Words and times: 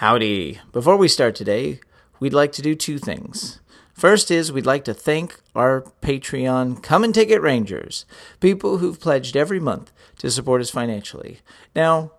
Howdy. 0.00 0.60
Before 0.72 0.98
we 0.98 1.08
start 1.08 1.34
today, 1.34 1.80
we'd 2.20 2.34
like 2.34 2.52
to 2.52 2.60
do 2.60 2.74
two 2.74 2.98
things. 2.98 3.60
First 3.94 4.30
is 4.30 4.52
we'd 4.52 4.66
like 4.66 4.84
to 4.84 4.92
thank 4.92 5.40
our 5.54 5.84
Patreon 6.02 6.82
Come 6.82 7.02
and 7.02 7.14
Take 7.14 7.30
It 7.30 7.40
Rangers, 7.40 8.04
people 8.38 8.76
who've 8.76 9.00
pledged 9.00 9.38
every 9.38 9.58
month 9.58 9.90
to 10.18 10.30
support 10.30 10.60
us 10.60 10.68
financially. 10.68 11.38
Now, 11.74 12.12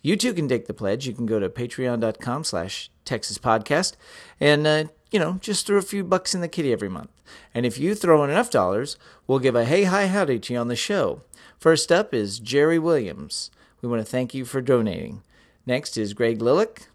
you 0.00 0.16
too 0.16 0.32
can 0.32 0.48
take 0.48 0.68
the 0.68 0.72
pledge. 0.72 1.06
You 1.06 1.12
can 1.12 1.26
go 1.26 1.38
to 1.38 1.50
patreon.com 1.50 2.44
slash 2.44 2.90
Texas 3.04 3.36
Podcast 3.36 3.92
and, 4.40 4.66
uh, 4.66 4.84
you 5.10 5.18
know, 5.18 5.34
just 5.42 5.66
throw 5.66 5.76
a 5.76 5.82
few 5.82 6.04
bucks 6.04 6.34
in 6.34 6.40
the 6.40 6.48
kitty 6.48 6.72
every 6.72 6.88
month. 6.88 7.10
And 7.52 7.66
if 7.66 7.76
you 7.76 7.94
throw 7.94 8.24
in 8.24 8.30
enough 8.30 8.50
dollars, 8.50 8.96
we'll 9.26 9.38
give 9.38 9.54
a 9.54 9.66
hey, 9.66 9.84
hi, 9.84 10.06
howdy 10.06 10.38
to 10.38 10.54
you 10.54 10.58
on 10.58 10.68
the 10.68 10.76
show. 10.76 11.20
First 11.58 11.92
up 11.92 12.14
is 12.14 12.38
Jerry 12.38 12.78
Williams. 12.78 13.50
We 13.82 13.88
want 13.90 14.00
to 14.00 14.10
thank 14.10 14.32
you 14.32 14.46
for 14.46 14.62
donating. 14.62 15.22
Next 15.66 15.98
is 15.98 16.14
Greg 16.14 16.38
Lillick, 16.38 16.86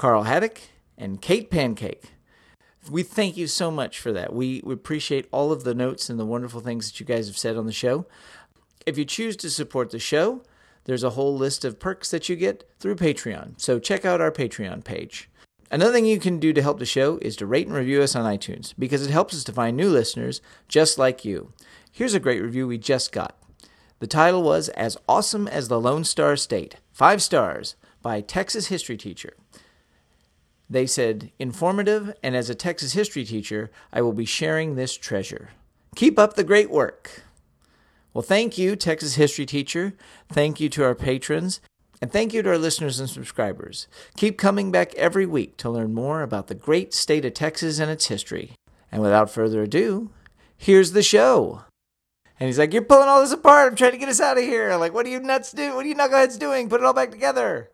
Carl 0.00 0.22
Haddock, 0.22 0.62
and 0.96 1.20
Kate 1.20 1.50
Pancake. 1.50 2.04
We 2.90 3.02
thank 3.02 3.36
you 3.36 3.46
so 3.46 3.70
much 3.70 4.00
for 4.00 4.12
that. 4.12 4.32
We, 4.32 4.62
we 4.64 4.72
appreciate 4.72 5.28
all 5.30 5.52
of 5.52 5.62
the 5.62 5.74
notes 5.74 6.08
and 6.08 6.18
the 6.18 6.24
wonderful 6.24 6.62
things 6.62 6.86
that 6.86 6.98
you 6.98 7.04
guys 7.04 7.26
have 7.26 7.36
said 7.36 7.54
on 7.58 7.66
the 7.66 7.70
show. 7.70 8.06
If 8.86 8.96
you 8.96 9.04
choose 9.04 9.36
to 9.36 9.50
support 9.50 9.90
the 9.90 9.98
show, 9.98 10.42
there's 10.84 11.04
a 11.04 11.10
whole 11.10 11.36
list 11.36 11.66
of 11.66 11.78
perks 11.78 12.10
that 12.12 12.30
you 12.30 12.36
get 12.36 12.66
through 12.78 12.94
Patreon. 12.96 13.60
So 13.60 13.78
check 13.78 14.06
out 14.06 14.22
our 14.22 14.32
Patreon 14.32 14.84
page. 14.84 15.28
Another 15.70 15.92
thing 15.92 16.06
you 16.06 16.18
can 16.18 16.38
do 16.38 16.54
to 16.54 16.62
help 16.62 16.78
the 16.78 16.86
show 16.86 17.18
is 17.20 17.36
to 17.36 17.44
rate 17.44 17.66
and 17.66 17.76
review 17.76 18.00
us 18.00 18.16
on 18.16 18.24
iTunes 18.24 18.72
because 18.78 19.04
it 19.04 19.12
helps 19.12 19.34
us 19.34 19.44
to 19.44 19.52
find 19.52 19.76
new 19.76 19.90
listeners 19.90 20.40
just 20.66 20.96
like 20.96 21.26
you. 21.26 21.52
Here's 21.92 22.14
a 22.14 22.20
great 22.20 22.40
review 22.40 22.66
we 22.66 22.78
just 22.78 23.12
got. 23.12 23.36
The 23.98 24.06
title 24.06 24.42
was 24.42 24.70
As 24.70 24.96
Awesome 25.06 25.46
as 25.46 25.68
the 25.68 25.78
Lone 25.78 26.04
Star 26.04 26.36
State. 26.36 26.76
Five 26.90 27.20
stars 27.22 27.76
by 28.00 28.22
Texas 28.22 28.68
history 28.68 28.96
teacher. 28.96 29.34
They 30.70 30.86
said, 30.86 31.32
informative, 31.40 32.14
and 32.22 32.36
as 32.36 32.48
a 32.48 32.54
Texas 32.54 32.92
history 32.92 33.24
teacher, 33.24 33.72
I 33.92 34.02
will 34.02 34.12
be 34.12 34.24
sharing 34.24 34.76
this 34.76 34.96
treasure. 34.96 35.50
Keep 35.96 36.16
up 36.16 36.34
the 36.34 36.44
great 36.44 36.70
work. 36.70 37.24
Well, 38.14 38.22
thank 38.22 38.56
you, 38.56 38.76
Texas 38.76 39.16
history 39.16 39.46
teacher. 39.46 39.94
Thank 40.32 40.60
you 40.60 40.68
to 40.70 40.84
our 40.84 40.94
patrons. 40.94 41.60
And 42.00 42.10
thank 42.10 42.32
you 42.32 42.42
to 42.42 42.50
our 42.50 42.58
listeners 42.58 43.00
and 43.00 43.10
subscribers. 43.10 43.88
Keep 44.16 44.38
coming 44.38 44.70
back 44.70 44.94
every 44.94 45.26
week 45.26 45.56
to 45.58 45.68
learn 45.68 45.92
more 45.92 46.22
about 46.22 46.46
the 46.46 46.54
great 46.54 46.94
state 46.94 47.24
of 47.24 47.34
Texas 47.34 47.80
and 47.80 47.90
its 47.90 48.06
history. 48.06 48.52
And 48.92 49.02
without 49.02 49.28
further 49.28 49.62
ado, 49.62 50.10
here's 50.56 50.92
the 50.92 51.02
show. 51.02 51.64
And 52.38 52.46
he's 52.46 52.58
like, 52.58 52.72
You're 52.72 52.82
pulling 52.82 53.08
all 53.08 53.20
this 53.20 53.32
apart. 53.32 53.70
I'm 53.70 53.76
trying 53.76 53.92
to 53.92 53.98
get 53.98 54.08
us 54.08 54.20
out 54.20 54.38
of 54.38 54.44
here. 54.44 54.74
Like, 54.76 54.94
what 54.94 55.04
are 55.04 55.10
you 55.10 55.20
nuts 55.20 55.52
do? 55.52 55.74
What 55.74 55.84
are 55.84 55.88
you 55.88 55.94
knuckleheads 55.94 56.38
doing? 56.38 56.68
Put 56.68 56.80
it 56.80 56.86
all 56.86 56.94
back 56.94 57.10
together. 57.10 57.68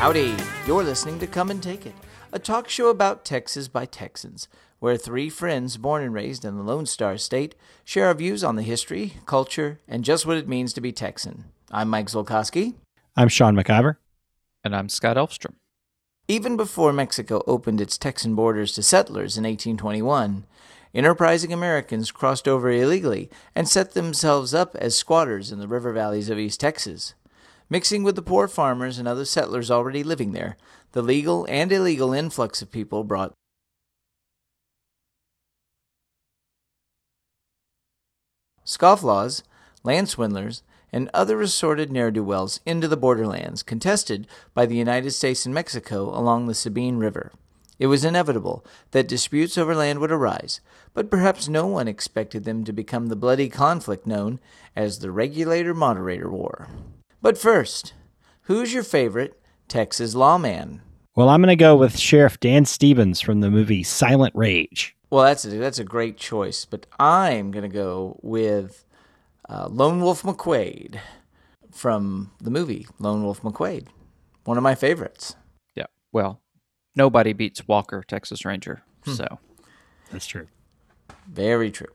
Howdy, 0.00 0.34
you're 0.66 0.82
listening 0.82 1.18
to 1.18 1.26
Come 1.26 1.50
and 1.50 1.62
Take 1.62 1.84
It, 1.84 1.92
a 2.32 2.38
talk 2.38 2.70
show 2.70 2.88
about 2.88 3.22
Texas 3.22 3.68
by 3.68 3.84
Texans, 3.84 4.48
where 4.78 4.96
three 4.96 5.28
friends 5.28 5.76
born 5.76 6.02
and 6.02 6.14
raised 6.14 6.42
in 6.42 6.56
the 6.56 6.62
Lone 6.62 6.86
Star 6.86 7.18
State 7.18 7.54
share 7.84 8.06
our 8.06 8.14
views 8.14 8.42
on 8.42 8.56
the 8.56 8.62
history, 8.62 9.18
culture, 9.26 9.78
and 9.86 10.02
just 10.02 10.24
what 10.24 10.38
it 10.38 10.48
means 10.48 10.72
to 10.72 10.80
be 10.80 10.90
Texan. 10.90 11.44
I'm 11.70 11.90
Mike 11.90 12.06
Zolkowski. 12.06 12.76
I'm 13.14 13.28
Sean 13.28 13.54
McIver. 13.54 13.96
And 14.64 14.74
I'm 14.74 14.88
Scott 14.88 15.18
Elfstrom. 15.18 15.56
Even 16.28 16.56
before 16.56 16.94
Mexico 16.94 17.42
opened 17.46 17.82
its 17.82 17.98
Texan 17.98 18.34
borders 18.34 18.72
to 18.72 18.82
settlers 18.82 19.36
in 19.36 19.44
1821, 19.44 20.46
enterprising 20.94 21.52
Americans 21.52 22.10
crossed 22.10 22.48
over 22.48 22.70
illegally 22.70 23.28
and 23.54 23.68
set 23.68 23.92
themselves 23.92 24.54
up 24.54 24.74
as 24.76 24.96
squatters 24.96 25.52
in 25.52 25.58
the 25.58 25.68
river 25.68 25.92
valleys 25.92 26.30
of 26.30 26.38
East 26.38 26.58
Texas. 26.58 27.12
Mixing 27.72 28.02
with 28.02 28.16
the 28.16 28.22
poor 28.22 28.48
farmers 28.48 28.98
and 28.98 29.06
other 29.06 29.24
settlers 29.24 29.70
already 29.70 30.02
living 30.02 30.32
there, 30.32 30.56
the 30.90 31.02
legal 31.02 31.46
and 31.48 31.70
illegal 31.70 32.12
influx 32.12 32.60
of 32.60 32.72
people 32.72 33.04
brought 33.04 33.32
scofflaws, 38.66 39.44
land 39.84 40.08
swindlers, 40.08 40.64
and 40.92 41.08
other 41.14 41.40
assorted 41.40 41.92
ne'er 41.92 42.10
do 42.10 42.24
wells 42.24 42.58
into 42.66 42.88
the 42.88 42.96
borderlands 42.96 43.62
contested 43.62 44.26
by 44.52 44.66
the 44.66 44.76
United 44.76 45.12
States 45.12 45.46
and 45.46 45.54
Mexico 45.54 46.08
along 46.08 46.46
the 46.46 46.54
Sabine 46.54 46.96
River. 46.96 47.30
It 47.78 47.86
was 47.86 48.04
inevitable 48.04 48.64
that 48.90 49.06
disputes 49.06 49.56
over 49.56 49.76
land 49.76 50.00
would 50.00 50.10
arise, 50.10 50.60
but 50.92 51.08
perhaps 51.08 51.48
no 51.48 51.68
one 51.68 51.86
expected 51.86 52.44
them 52.44 52.64
to 52.64 52.72
become 52.72 53.06
the 53.06 53.16
bloody 53.16 53.48
conflict 53.48 54.08
known 54.08 54.40
as 54.74 54.98
the 54.98 55.12
Regulator 55.12 55.72
Moderator 55.72 56.28
War. 56.28 56.68
But 57.22 57.36
first, 57.36 57.92
who's 58.42 58.72
your 58.72 58.82
favorite 58.82 59.40
Texas 59.68 60.14
lawman? 60.14 60.82
Well, 61.14 61.28
I'm 61.28 61.42
going 61.42 61.48
to 61.48 61.56
go 61.56 61.76
with 61.76 61.98
Sheriff 61.98 62.40
Dan 62.40 62.64
Stevens 62.64 63.20
from 63.20 63.40
the 63.40 63.50
movie 63.50 63.82
Silent 63.82 64.34
Rage. 64.34 64.96
Well, 65.10 65.24
that's 65.24 65.44
a, 65.44 65.48
that's 65.48 65.78
a 65.78 65.84
great 65.84 66.16
choice, 66.16 66.64
but 66.64 66.86
I'm 66.98 67.50
going 67.50 67.68
to 67.68 67.74
go 67.74 68.18
with 68.22 68.84
uh, 69.48 69.68
Lone 69.68 70.00
Wolf 70.00 70.22
McQuade 70.22 71.00
from 71.70 72.30
the 72.40 72.50
movie 72.50 72.86
Lone 72.98 73.22
Wolf 73.22 73.42
McQuade. 73.42 73.88
One 74.44 74.56
of 74.56 74.62
my 74.62 74.74
favorites. 74.74 75.36
Yeah. 75.74 75.86
Well, 76.12 76.40
nobody 76.96 77.32
beats 77.32 77.68
Walker, 77.68 78.02
Texas 78.06 78.44
Ranger. 78.44 78.82
Hmm. 79.04 79.12
So 79.12 79.38
that's 80.10 80.26
true. 80.26 80.46
Very 81.28 81.70
true. 81.70 81.92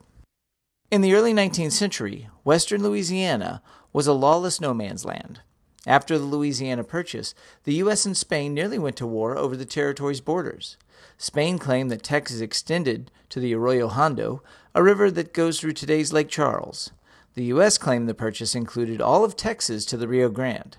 In 0.91 1.02
the 1.02 1.14
early 1.16 1.34
19th 1.34 1.72
century, 1.72 2.30
western 2.44 2.84
Louisiana 2.84 3.64
was 3.96 4.08
a 4.08 4.14
lawless 4.14 4.60
no 4.60 4.74
man's 4.74 5.06
land. 5.06 5.40
After 5.88 6.18
the 6.18 6.26
Louisiana 6.26 6.84
Purchase, 6.84 7.34
the 7.64 7.76
U.S. 7.76 8.06
and 8.06 8.18
Spain 8.18 8.54
nearly 8.54 8.78
went 8.78 8.98
to 8.98 9.08
war 9.08 9.38
over 9.38 9.56
the 9.56 9.64
territory's 9.64 10.20
borders. 10.20 10.76
Spain 11.18 11.58
claimed 11.58 11.90
that 11.92 12.04
Texas 12.04 12.42
extended 12.42 13.10
to 13.30 13.40
the 13.40 13.56
Arroyo 13.56 13.88
Hondo, 13.88 14.44
a 14.74 14.84
river 14.84 15.10
that 15.12 15.34
goes 15.34 15.62
through 15.62 15.72
today's 15.72 16.12
Lake 16.12 16.28
Charles. 16.28 16.92
The 17.36 17.46
U.S. 17.46 17.78
claimed 17.78 18.10
the 18.10 18.14
purchase 18.14 18.54
included 18.54 19.00
all 19.00 19.24
of 19.24 19.38
Texas 19.38 19.86
to 19.86 19.96
the 19.96 20.10
Rio 20.10 20.28
Grande. 20.28 20.76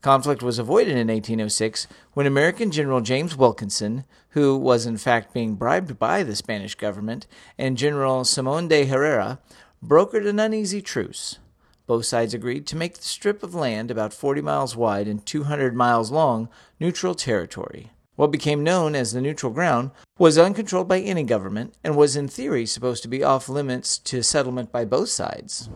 Conflict 0.00 0.42
was 0.42 0.58
avoided 0.58 0.96
in 0.96 1.08
1806 1.08 1.86
when 2.14 2.26
American 2.26 2.70
General 2.70 3.02
James 3.02 3.36
Wilkinson, 3.36 4.04
who 4.30 4.56
was 4.56 4.86
in 4.86 4.96
fact 4.96 5.34
being 5.34 5.56
bribed 5.56 5.98
by 5.98 6.22
the 6.22 6.34
Spanish 6.34 6.74
government, 6.74 7.26
and 7.58 7.76
General 7.76 8.24
Simon 8.24 8.66
de 8.66 8.86
Herrera 8.86 9.40
brokered 9.84 10.26
an 10.26 10.40
uneasy 10.40 10.80
truce. 10.80 11.38
Both 11.86 12.06
sides 12.06 12.34
agreed 12.34 12.66
to 12.68 12.76
make 12.76 12.94
the 12.94 13.02
strip 13.04 13.42
of 13.42 13.54
land 13.54 13.90
about 13.90 14.12
40 14.12 14.40
miles 14.40 14.74
wide 14.76 15.06
and 15.06 15.24
200 15.24 15.74
miles 15.74 16.10
long 16.10 16.48
neutral 16.80 17.14
territory. 17.14 17.92
What 18.16 18.32
became 18.32 18.64
known 18.64 18.94
as 18.94 19.12
the 19.12 19.20
neutral 19.20 19.52
ground 19.52 19.92
was 20.18 20.38
uncontrolled 20.38 20.88
by 20.88 21.00
any 21.00 21.22
government 21.22 21.74
and 21.84 21.96
was 21.96 22.16
in 22.16 22.28
theory 22.28 22.66
supposed 22.66 23.02
to 23.02 23.08
be 23.08 23.22
off 23.22 23.48
limits 23.48 23.98
to 23.98 24.22
settlement 24.22 24.72
by 24.72 24.84
both 24.84 25.10
sides. 25.10 25.68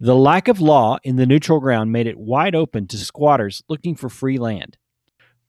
The 0.00 0.14
lack 0.14 0.48
of 0.48 0.60
law 0.60 0.98
in 1.02 1.16
the 1.16 1.26
neutral 1.26 1.60
ground 1.60 1.92
made 1.92 2.06
it 2.06 2.18
wide 2.18 2.54
open 2.54 2.86
to 2.88 2.96
squatters 2.96 3.62
looking 3.68 3.96
for 3.96 4.08
free 4.08 4.38
land. 4.38 4.76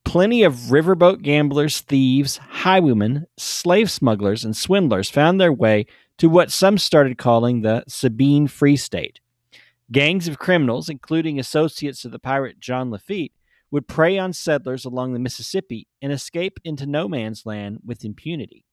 Plenty 0.03 0.43
of 0.43 0.53
riverboat 0.71 1.21
gamblers, 1.21 1.79
thieves, 1.81 2.37
highwaymen, 2.37 3.27
slave 3.37 3.89
smugglers, 3.89 4.43
and 4.43 4.55
swindlers 4.55 5.09
found 5.09 5.39
their 5.39 5.53
way 5.53 5.85
to 6.17 6.29
what 6.29 6.51
some 6.51 6.77
started 6.77 7.17
calling 7.17 7.61
the 7.61 7.83
Sabine 7.87 8.47
Free 8.47 8.77
State. 8.77 9.19
Gangs 9.91 10.27
of 10.27 10.39
criminals, 10.39 10.89
including 10.89 11.39
associates 11.39 12.05
of 12.05 12.11
the 12.11 12.19
pirate 12.19 12.59
John 12.59 12.89
Lafitte, 12.89 13.33
would 13.69 13.87
prey 13.87 14.17
on 14.17 14.33
settlers 14.33 14.85
along 14.85 15.13
the 15.13 15.19
Mississippi 15.19 15.87
and 16.01 16.11
escape 16.11 16.59
into 16.63 16.85
no 16.85 17.07
man's 17.07 17.45
land 17.45 17.79
with 17.85 18.05
impunity. 18.05 18.65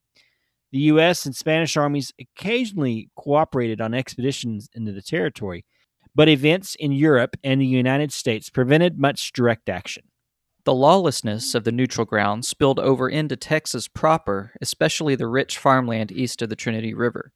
The 0.70 0.78
U.S. 0.78 1.26
and 1.26 1.36
Spanish 1.36 1.76
armies 1.76 2.12
occasionally 2.18 3.10
cooperated 3.14 3.80
on 3.80 3.92
expeditions 3.92 4.70
into 4.74 4.92
the 4.92 5.02
territory, 5.02 5.66
but 6.14 6.30
events 6.30 6.74
in 6.76 6.92
Europe 6.92 7.36
and 7.44 7.60
the 7.60 7.66
United 7.66 8.10
States 8.12 8.48
prevented 8.48 8.98
much 8.98 9.32
direct 9.32 9.68
action. 9.68 10.04
The 10.64 10.74
lawlessness 10.74 11.54
of 11.54 11.64
the 11.64 11.72
neutral 11.72 12.06
ground 12.06 12.46
spilled 12.46 12.78
over 12.78 13.08
into 13.08 13.36
Texas 13.36 13.88
proper, 13.88 14.52
especially 14.62 15.14
the 15.14 15.26
rich 15.26 15.58
farmland 15.58 16.12
east 16.12 16.40
of 16.40 16.48
the 16.48 16.56
Trinity 16.56 16.94
River. 16.94 17.32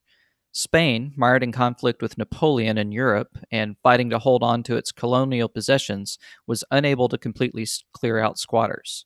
Spain, 0.56 1.12
mired 1.16 1.42
in 1.42 1.52
conflict 1.52 2.00
with 2.00 2.16
Napoleon 2.16 2.78
in 2.78 2.90
Europe 2.90 3.38
and 3.50 3.76
fighting 3.82 4.08
to 4.08 4.18
hold 4.18 4.42
on 4.42 4.62
to 4.62 4.76
its 4.76 4.90
colonial 4.90 5.50
possessions, 5.50 6.18
was 6.46 6.64
unable 6.70 7.10
to 7.10 7.18
completely 7.18 7.66
clear 7.92 8.18
out 8.18 8.38
squatters. 8.38 9.04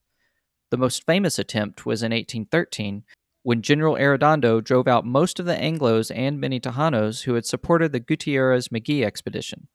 The 0.70 0.76
most 0.76 1.05
famous 1.05 1.41
attempt 1.41 1.85
was 1.85 2.05
in 2.05 2.12
1813 2.12 3.02
when 3.43 3.62
General 3.62 3.97
Arredondo 3.97 4.62
drove 4.62 4.87
out 4.87 5.05
most 5.05 5.41
of 5.41 5.47
the 5.47 5.56
Anglos 5.56 6.12
and 6.14 6.38
many 6.38 6.61
Tejanos 6.61 7.25
who 7.25 7.35
had 7.35 7.47
supported 7.47 7.91
the 7.91 7.99
Gutierrez 7.99 8.70
Magee 8.70 9.05
expedition. 9.05 9.67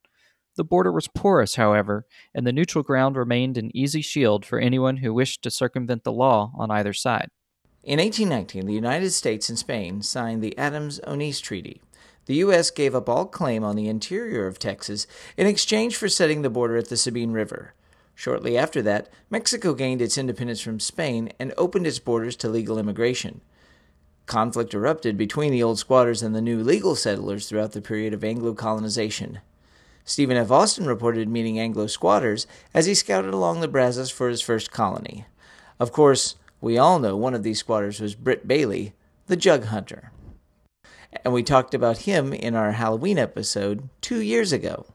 The 0.56 0.64
border 0.64 0.94
was 0.94 1.10
porous, 1.10 1.56
however, 1.56 2.06
and 2.34 2.48
the 2.48 2.54
neutral 2.54 2.86
ground 2.86 3.18
remained 3.18 3.58
an 3.58 3.76
easy 3.76 4.02
shield 4.02 4.46
for 4.46 4.60
anyone 4.60 4.98
who 4.98 5.14
wished 5.14 5.42
to 5.42 5.52
circumvent 5.52 6.06
the 6.06 6.14
law 6.14 6.54
on 6.58 6.72
either 6.72 6.94
side. 6.94 7.32
In 7.86 8.00
1819, 8.00 8.66
the 8.66 8.74
United 8.74 9.12
States 9.12 9.48
and 9.48 9.60
Spain 9.60 10.02
signed 10.02 10.42
the 10.42 10.58
Adams-Onís 10.58 11.40
Treaty. 11.40 11.84
the 12.26 12.34
U.S. 12.38 12.72
gave 12.72 12.96
up 12.96 13.08
all 13.08 13.28
claim 13.28 13.64
on 13.64 13.76
the 13.76 13.88
interior 13.88 14.48
of 14.48 14.58
Texas 14.58 15.06
in 15.38 15.46
exchange 15.46 15.96
for 15.96 16.10
setting 16.10 16.42
the 16.42 16.50
border 16.50 16.78
at 16.78 16.90
the 16.90 16.98
Sabine 16.98 17.32
River. 17.32 17.76
Shortly 18.16 18.58
after 18.58 18.82
that, 18.82 19.08
Mexico 19.30 19.76
gained 19.76 20.02
its 20.02 20.18
independence 20.18 20.62
from 20.62 20.80
Spain 20.80 21.32
and 21.38 21.54
opened 21.58 21.86
its 21.86 22.00
borders 22.00 22.36
to 22.38 22.50
legal 22.50 22.80
immigration. 22.80 23.42
Conflict 24.26 24.74
erupted 24.74 25.16
between 25.16 25.52
the 25.52 25.62
old 25.62 25.78
squatters 25.78 26.24
and 26.24 26.34
the 26.34 26.42
new 26.42 26.64
legal 26.64 26.96
settlers 26.96 27.48
throughout 27.48 27.74
the 27.74 27.82
period 27.82 28.16
of 28.16 28.24
Anglo 28.24 28.56
colonization. 28.56 29.42
Stephen 30.04 30.38
F. 30.38 30.50
Austin 30.50 30.88
reported 30.88 31.30
meeting 31.30 31.60
Anglo 31.60 31.86
squatters 31.86 32.48
as 32.74 32.88
he 32.88 32.96
scouted 32.96 33.32
along 33.32 33.62
the 33.62 33.68
Brazos 33.68 34.10
for 34.10 34.28
his 34.28 34.42
first 34.42 34.72
colony. 34.72 35.28
Of 35.80 35.92
course, 35.92 36.36
we 36.62 36.78
all 36.78 37.00
know 37.00 37.16
one 37.16 37.34
of 37.34 37.44
these 37.44 37.60
squatters 37.60 38.00
was 38.00 38.16
Britt 38.16 38.48
Bailey, 38.48 38.94
the 39.28 39.36
jug 39.36 39.66
hunter. 39.66 40.12
And 41.24 41.34
we 41.34 41.44
talked 41.44 41.74
about 41.74 42.00
him 42.00 42.34
in 42.34 42.56
our 42.56 42.72
Halloween 42.72 43.18
episode 43.18 43.90
two 44.02 44.22
years 44.22 44.52
ago. 44.52 44.86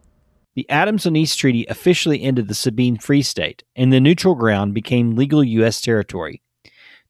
The 0.55 0.69
Adams-Onís 0.69 1.37
Treaty 1.37 1.65
officially 1.69 2.23
ended 2.23 2.49
the 2.49 2.55
Sabine 2.55 2.99
Free 2.99 3.23
State, 3.23 3.63
and 3.77 3.93
the 3.93 4.01
neutral 4.01 4.35
ground 4.35 4.75
became 4.75 5.15
legal 5.15 5.45
U.S. 5.45 5.81
territory. 5.81 6.43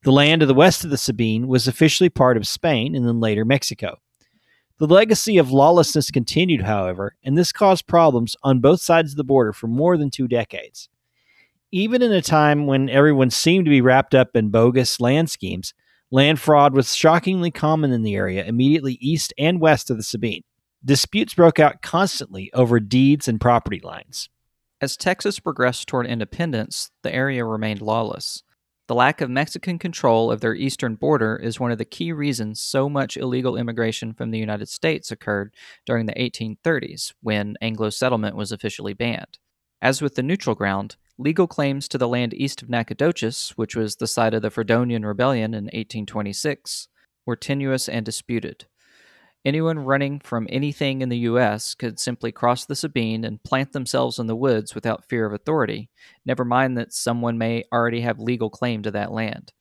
The 0.02 0.12
land 0.12 0.40
to 0.40 0.46
the 0.46 0.54
west 0.54 0.84
of 0.84 0.90
the 0.90 0.98
Sabine 0.98 1.48
was 1.48 1.66
officially 1.66 2.10
part 2.10 2.36
of 2.36 2.46
Spain 2.46 2.94
and 2.94 3.08
then 3.08 3.18
later 3.18 3.46
Mexico. 3.46 3.98
The 4.78 4.86
legacy 4.86 5.38
of 5.38 5.50
lawlessness 5.50 6.10
continued, 6.10 6.62
however, 6.62 7.16
and 7.24 7.36
this 7.36 7.52
caused 7.52 7.86
problems 7.86 8.36
on 8.42 8.60
both 8.60 8.82
sides 8.82 9.12
of 9.12 9.16
the 9.16 9.24
border 9.24 9.54
for 9.54 9.68
more 9.68 9.96
than 9.96 10.10
two 10.10 10.28
decades. 10.28 10.89
Even 11.72 12.02
in 12.02 12.10
a 12.10 12.20
time 12.20 12.66
when 12.66 12.90
everyone 12.90 13.30
seemed 13.30 13.64
to 13.64 13.70
be 13.70 13.80
wrapped 13.80 14.12
up 14.12 14.34
in 14.34 14.50
bogus 14.50 14.98
land 14.98 15.30
schemes, 15.30 15.72
land 16.10 16.40
fraud 16.40 16.74
was 16.74 16.96
shockingly 16.96 17.52
common 17.52 17.92
in 17.92 18.02
the 18.02 18.16
area 18.16 18.44
immediately 18.44 18.94
east 18.94 19.32
and 19.38 19.60
west 19.60 19.88
of 19.88 19.96
the 19.96 20.02
Sabine. 20.02 20.42
Disputes 20.84 21.32
broke 21.34 21.60
out 21.60 21.80
constantly 21.80 22.50
over 22.54 22.80
deeds 22.80 23.28
and 23.28 23.40
property 23.40 23.78
lines. 23.84 24.28
As 24.80 24.96
Texas 24.96 25.38
progressed 25.38 25.86
toward 25.86 26.08
independence, 26.08 26.90
the 27.02 27.14
area 27.14 27.44
remained 27.44 27.82
lawless. 27.82 28.42
The 28.88 28.96
lack 28.96 29.20
of 29.20 29.30
Mexican 29.30 29.78
control 29.78 30.32
of 30.32 30.40
their 30.40 30.56
eastern 30.56 30.96
border 30.96 31.36
is 31.36 31.60
one 31.60 31.70
of 31.70 31.78
the 31.78 31.84
key 31.84 32.10
reasons 32.10 32.60
so 32.60 32.88
much 32.88 33.16
illegal 33.16 33.56
immigration 33.56 34.12
from 34.12 34.32
the 34.32 34.40
United 34.40 34.68
States 34.68 35.12
occurred 35.12 35.54
during 35.86 36.06
the 36.06 36.14
1830s, 36.14 37.12
when 37.22 37.56
Anglo 37.60 37.90
settlement 37.90 38.34
was 38.34 38.50
officially 38.50 38.94
banned. 38.94 39.38
As 39.80 40.02
with 40.02 40.16
the 40.16 40.22
neutral 40.22 40.56
ground, 40.56 40.96
legal 41.20 41.46
claims 41.46 41.86
to 41.86 41.98
the 41.98 42.08
land 42.08 42.32
east 42.32 42.62
of 42.62 42.70
Nacogdoches, 42.70 43.50
which 43.50 43.76
was 43.76 43.96
the 43.96 44.06
site 44.06 44.32
of 44.32 44.40
the 44.40 44.50
Fredonian 44.50 45.04
Rebellion 45.04 45.52
in 45.52 45.64
1826, 45.64 46.88
were 47.26 47.36
tenuous 47.36 47.88
and 47.88 48.06
disputed. 48.06 48.66
Anyone 49.44 49.78
running 49.78 50.20
from 50.20 50.46
anything 50.50 51.02
in 51.02 51.10
the 51.10 51.18
U.S. 51.18 51.74
could 51.74 52.00
simply 52.00 52.32
cross 52.32 52.64
the 52.64 52.74
Sabine 52.74 53.24
and 53.24 53.42
plant 53.42 53.72
themselves 53.72 54.18
in 54.18 54.26
the 54.26 54.36
woods 54.36 54.74
without 54.74 55.08
fear 55.08 55.26
of 55.26 55.32
authority, 55.32 55.90
never 56.24 56.44
mind 56.44 56.76
that 56.78 56.92
someone 56.92 57.36
may 57.36 57.64
already 57.72 58.00
have 58.00 58.18
legal 58.18 58.50
claim 58.50 58.82
to 58.82 58.90
that 58.90 59.12
land. 59.12 59.52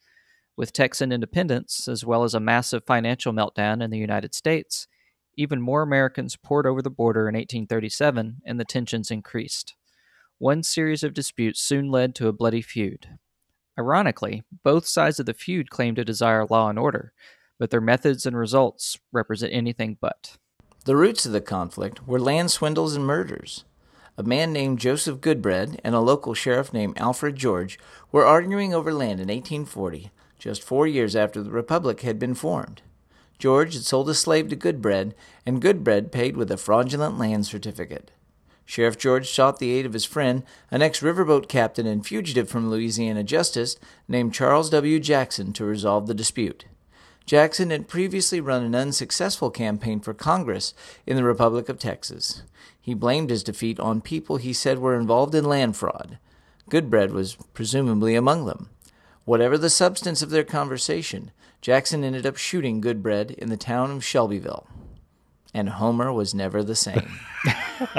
With 0.56 0.74
Texan 0.74 1.12
independence, 1.12 1.88
as 1.88 2.06
well 2.06 2.24
as 2.24 2.34
a 2.34 2.40
massive 2.40 2.84
financial 2.86 3.34
meltdown 3.34 3.82
in 3.84 3.90
the 3.90 3.98
United 3.98 4.34
States, 4.34 4.88
even 5.38 5.62
more 5.62 5.82
Americans 5.82 6.36
poured 6.36 6.68
over 6.68 6.82
the 6.82 6.90
border 6.90 7.30
in 7.30 7.36
1837 7.36 8.42
and 8.46 8.60
the 8.60 8.66
tensions 8.66 9.12
increased. 9.12 9.76
One 10.40 10.64
series 10.64 11.04
of 11.04 11.14
disputes 11.14 11.60
soon 11.60 11.92
led 11.92 12.16
to 12.16 12.30
a 12.30 12.32
bloody 12.32 12.62
feud. 12.62 13.20
Ironically, 13.78 14.44
both 14.64 14.88
sides 14.88 15.20
of 15.20 15.26
the 15.26 15.34
feud 15.34 15.70
claimed 15.70 15.98
to 15.98 16.06
desire 16.06 16.46
law 16.46 16.70
and 16.70 16.80
order, 16.80 17.12
but 17.60 17.72
their 17.72 17.82
methods 17.82 18.26
and 18.26 18.38
results 18.38 18.98
represent 19.12 19.52
anything 19.52 19.98
but. 20.00 20.38
The 20.86 20.96
roots 20.96 21.26
of 21.26 21.34
the 21.34 21.42
conflict 21.42 22.08
were 22.08 22.22
land 22.22 22.52
swindles 22.52 22.96
and 22.96 23.06
murders. 23.06 23.66
A 24.18 24.24
man 24.24 24.54
named 24.54 24.80
Joseph 24.80 25.20
Goodbread 25.20 25.82
and 25.84 25.94
a 25.94 26.00
local 26.00 26.34
sheriff 26.34 26.72
named 26.72 26.98
Alfred 26.98 27.36
George 27.36 27.78
were 28.10 28.26
arguing 28.26 28.74
over 28.74 28.94
land 28.94 29.20
in 29.20 29.28
1840, 29.28 30.10
just 30.38 30.64
four 30.64 30.88
years 30.88 31.18
after 31.18 31.44
the 31.44 31.52
Republic 31.52 32.00
had 32.00 32.18
been 32.18 32.34
formed. 32.34 32.82
George 33.40 33.74
had 33.74 33.84
sold 33.84 34.10
a 34.10 34.14
slave 34.14 34.48
to 34.48 34.56
Goodbread, 34.56 35.16
and 35.46 35.62
Goodbread 35.62 36.14
paid 36.14 36.38
with 36.38 36.50
a 36.50 36.56
fraudulent 36.56 37.20
land 37.20 37.46
certificate. 37.46 38.12
Sheriff 38.70 39.00
George 39.00 39.28
sought 39.28 39.58
the 39.58 39.72
aid 39.72 39.88
of 39.88 39.94
his 39.94 40.06
friend, 40.06 40.44
an 40.70 40.84
ex 40.84 41.00
riverboat 41.00 41.48
captain 41.48 41.88
and 41.88 42.06
fugitive 42.06 42.48
from 42.48 42.70
Louisiana 42.70 43.24
justice 43.24 43.78
named 44.08 44.36
Charles 44.36 44.70
W. 44.70 45.00
Jackson, 45.00 45.54
to 45.54 45.66
resolve 45.66 46.06
the 46.06 46.14
dispute. 46.14 46.66
Jackson 47.26 47.72
had 47.72 47.88
previously 47.88 48.40
run 48.40 48.62
an 48.64 48.76
unsuccessful 48.76 49.50
campaign 49.50 50.00
for 50.02 50.14
Congress 50.14 50.76
in 51.08 51.16
the 51.16 51.24
Republic 51.24 51.68
of 51.68 51.80
Texas. 51.80 52.44
He 52.80 52.94
blamed 52.94 53.32
his 53.32 53.42
defeat 53.42 53.80
on 53.80 54.02
people 54.02 54.38
he 54.38 54.54
said 54.54 54.78
were 54.78 55.00
involved 55.00 55.34
in 55.34 55.46
land 55.46 55.76
fraud. 55.76 56.20
Goodbread 56.70 57.10
was 57.10 57.38
presumably 57.56 58.14
among 58.14 58.46
them. 58.46 58.70
Whatever 59.26 59.58
the 59.58 59.72
substance 59.72 60.22
of 60.22 60.30
their 60.30 60.44
conversation, 60.44 61.32
Jackson 61.60 62.04
ended 62.04 62.28
up 62.28 62.38
shooting 62.38 62.82
Goodbread 62.82 63.32
in 63.32 63.50
the 63.50 63.58
town 63.58 63.90
of 63.90 64.06
Shelbyville. 64.06 64.68
And 65.56 65.70
Homer 65.70 66.14
was 66.14 66.36
never 66.36 66.62
the 66.62 66.76
same. 66.76 67.20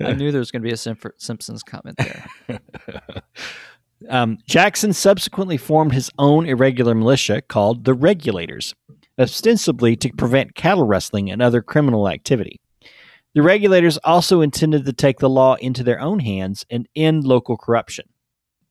I 0.00 0.14
knew 0.16 0.30
there 0.30 0.38
was 0.38 0.50
going 0.50 0.62
to 0.62 0.68
be 0.68 0.72
a 0.72 0.76
Simpsons 0.76 1.62
comment 1.62 1.96
there. 1.98 2.28
Um, 4.08 4.38
Jackson 4.46 4.92
subsequently 4.92 5.56
formed 5.56 5.92
his 5.92 6.10
own 6.18 6.46
irregular 6.46 6.94
militia 6.94 7.42
called 7.42 7.84
the 7.84 7.94
Regulators, 7.94 8.74
ostensibly 9.18 9.94
to 9.96 10.10
prevent 10.16 10.54
cattle 10.54 10.86
rustling 10.86 11.30
and 11.30 11.42
other 11.42 11.60
criminal 11.60 12.08
activity. 12.08 12.60
The 13.34 13.42
Regulators 13.42 13.98
also 13.98 14.40
intended 14.40 14.86
to 14.86 14.92
take 14.92 15.18
the 15.18 15.28
law 15.28 15.54
into 15.56 15.84
their 15.84 16.00
own 16.00 16.20
hands 16.20 16.64
and 16.70 16.88
end 16.96 17.24
local 17.24 17.56
corruption. 17.56 18.06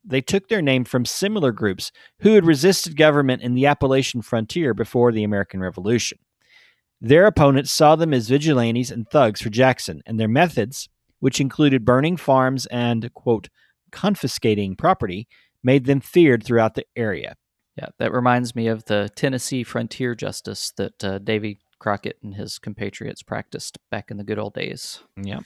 They 0.03 0.21
took 0.21 0.47
their 0.47 0.61
name 0.61 0.85
from 0.85 1.05
similar 1.05 1.51
groups 1.51 1.91
who 2.21 2.33
had 2.33 2.45
resisted 2.45 2.97
government 2.97 3.43
in 3.43 3.53
the 3.53 3.67
Appalachian 3.67 4.21
frontier 4.21 4.73
before 4.73 5.11
the 5.11 5.23
American 5.23 5.59
Revolution. 5.59 6.17
Their 7.01 7.25
opponents 7.25 7.71
saw 7.71 7.95
them 7.95 8.13
as 8.13 8.27
vigilantes 8.27 8.91
and 8.91 9.09
thugs 9.09 9.41
for 9.41 9.49
Jackson, 9.49 10.01
and 10.05 10.19
their 10.19 10.27
methods, 10.27 10.89
which 11.19 11.39
included 11.39 11.85
burning 11.85 12.17
farms 12.17 12.65
and, 12.67 13.13
quote, 13.13 13.49
confiscating 13.91 14.75
property 14.75 15.27
made 15.63 15.85
them 15.85 15.99
feared 16.01 16.43
throughout 16.43 16.75
the 16.75 16.85
area. 16.95 17.35
Yeah, 17.77 17.87
that 17.99 18.11
reminds 18.11 18.55
me 18.55 18.67
of 18.67 18.85
the 18.85 19.09
Tennessee 19.15 19.63
frontier 19.63 20.13
justice 20.13 20.73
that 20.77 21.03
uh, 21.03 21.19
Davy 21.19 21.59
Crockett 21.79 22.17
and 22.21 22.35
his 22.35 22.59
compatriots 22.59 23.23
practiced 23.23 23.77
back 23.89 24.11
in 24.11 24.17
the 24.17 24.23
good 24.25 24.39
old 24.39 24.53
days. 24.53 24.99
Yeah. 25.21 25.39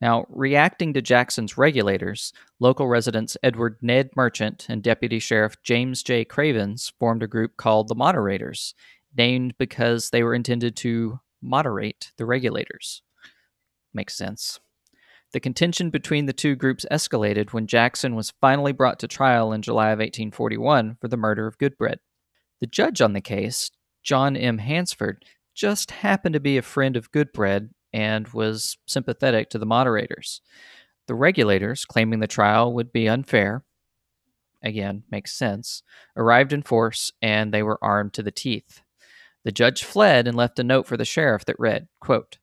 Now, 0.00 0.26
reacting 0.28 0.92
to 0.92 1.02
Jackson's 1.02 1.56
regulators, 1.56 2.32
local 2.60 2.86
residents 2.86 3.36
Edward 3.42 3.78
Ned 3.80 4.10
Merchant 4.14 4.66
and 4.68 4.82
Deputy 4.82 5.18
Sheriff 5.18 5.56
James 5.62 6.02
J. 6.02 6.24
Cravens 6.24 6.92
formed 6.98 7.22
a 7.22 7.26
group 7.26 7.56
called 7.56 7.88
the 7.88 7.94
Moderators, 7.94 8.74
named 9.16 9.54
because 9.58 10.10
they 10.10 10.22
were 10.22 10.34
intended 10.34 10.76
to 10.76 11.20
moderate 11.42 12.12
the 12.16 12.26
regulators. 12.26 13.02
Makes 13.94 14.16
sense. 14.16 14.60
The 15.32 15.40
contention 15.40 15.90
between 15.90 16.26
the 16.26 16.32
two 16.32 16.54
groups 16.54 16.86
escalated 16.90 17.52
when 17.52 17.66
Jackson 17.66 18.14
was 18.14 18.32
finally 18.40 18.72
brought 18.72 18.98
to 19.00 19.08
trial 19.08 19.52
in 19.52 19.62
July 19.62 19.88
of 19.88 19.98
1841 19.98 20.96
for 21.00 21.08
the 21.08 21.16
murder 21.16 21.46
of 21.46 21.58
Goodbread. 21.58 21.98
The 22.60 22.66
judge 22.66 23.00
on 23.00 23.12
the 23.12 23.20
case, 23.20 23.70
John 24.02 24.36
M. 24.36 24.58
Hansford, 24.58 25.24
just 25.54 25.90
happened 25.90 26.34
to 26.34 26.40
be 26.40 26.56
a 26.56 26.62
friend 26.62 26.96
of 26.96 27.10
Goodbread 27.10 27.70
and 27.92 28.28
was 28.28 28.78
sympathetic 28.86 29.50
to 29.50 29.58
the 29.58 29.66
moderators. 29.66 30.40
The 31.06 31.14
regulators, 31.14 31.84
claiming 31.84 32.20
the 32.20 32.26
trial 32.26 32.72
would 32.72 32.92
be 32.92 33.08
unfair, 33.08 33.64
again, 34.62 35.04
makes 35.10 35.32
sense, 35.32 35.82
arrived 36.16 36.52
in 36.52 36.62
force 36.62 37.12
and 37.22 37.52
they 37.52 37.62
were 37.62 37.78
armed 37.82 38.12
to 38.14 38.22
the 38.22 38.30
teeth. 38.30 38.80
The 39.46 39.52
judge 39.52 39.84
fled 39.84 40.26
and 40.26 40.36
left 40.36 40.58
a 40.58 40.64
note 40.64 40.88
for 40.88 40.96
the 40.96 41.04
sheriff 41.04 41.44
that 41.44 41.54
read, 41.60 41.86
quote, 42.00 42.38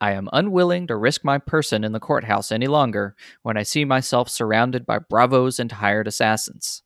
I 0.00 0.12
am 0.12 0.30
unwilling 0.32 0.86
to 0.86 0.96
risk 0.96 1.22
my 1.22 1.36
person 1.36 1.84
in 1.84 1.92
the 1.92 2.00
courthouse 2.00 2.50
any 2.50 2.66
longer 2.66 3.14
when 3.42 3.58
I 3.58 3.62
see 3.64 3.84
myself 3.84 4.30
surrounded 4.30 4.86
by 4.86 4.98
bravos 4.98 5.60
and 5.60 5.70
hired 5.70 6.08
assassins. 6.08 6.82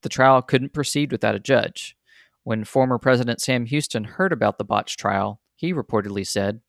The 0.00 0.08
trial 0.08 0.40
couldn't 0.40 0.72
proceed 0.72 1.12
without 1.12 1.34
a 1.34 1.38
judge. 1.38 1.98
When 2.44 2.64
former 2.64 2.98
President 2.98 3.42
Sam 3.42 3.66
Houston 3.66 4.04
heard 4.04 4.32
about 4.32 4.56
the 4.56 4.64
botched 4.64 4.98
trial, 4.98 5.42
he 5.54 5.74
reportedly 5.74 6.26
said, 6.26 6.62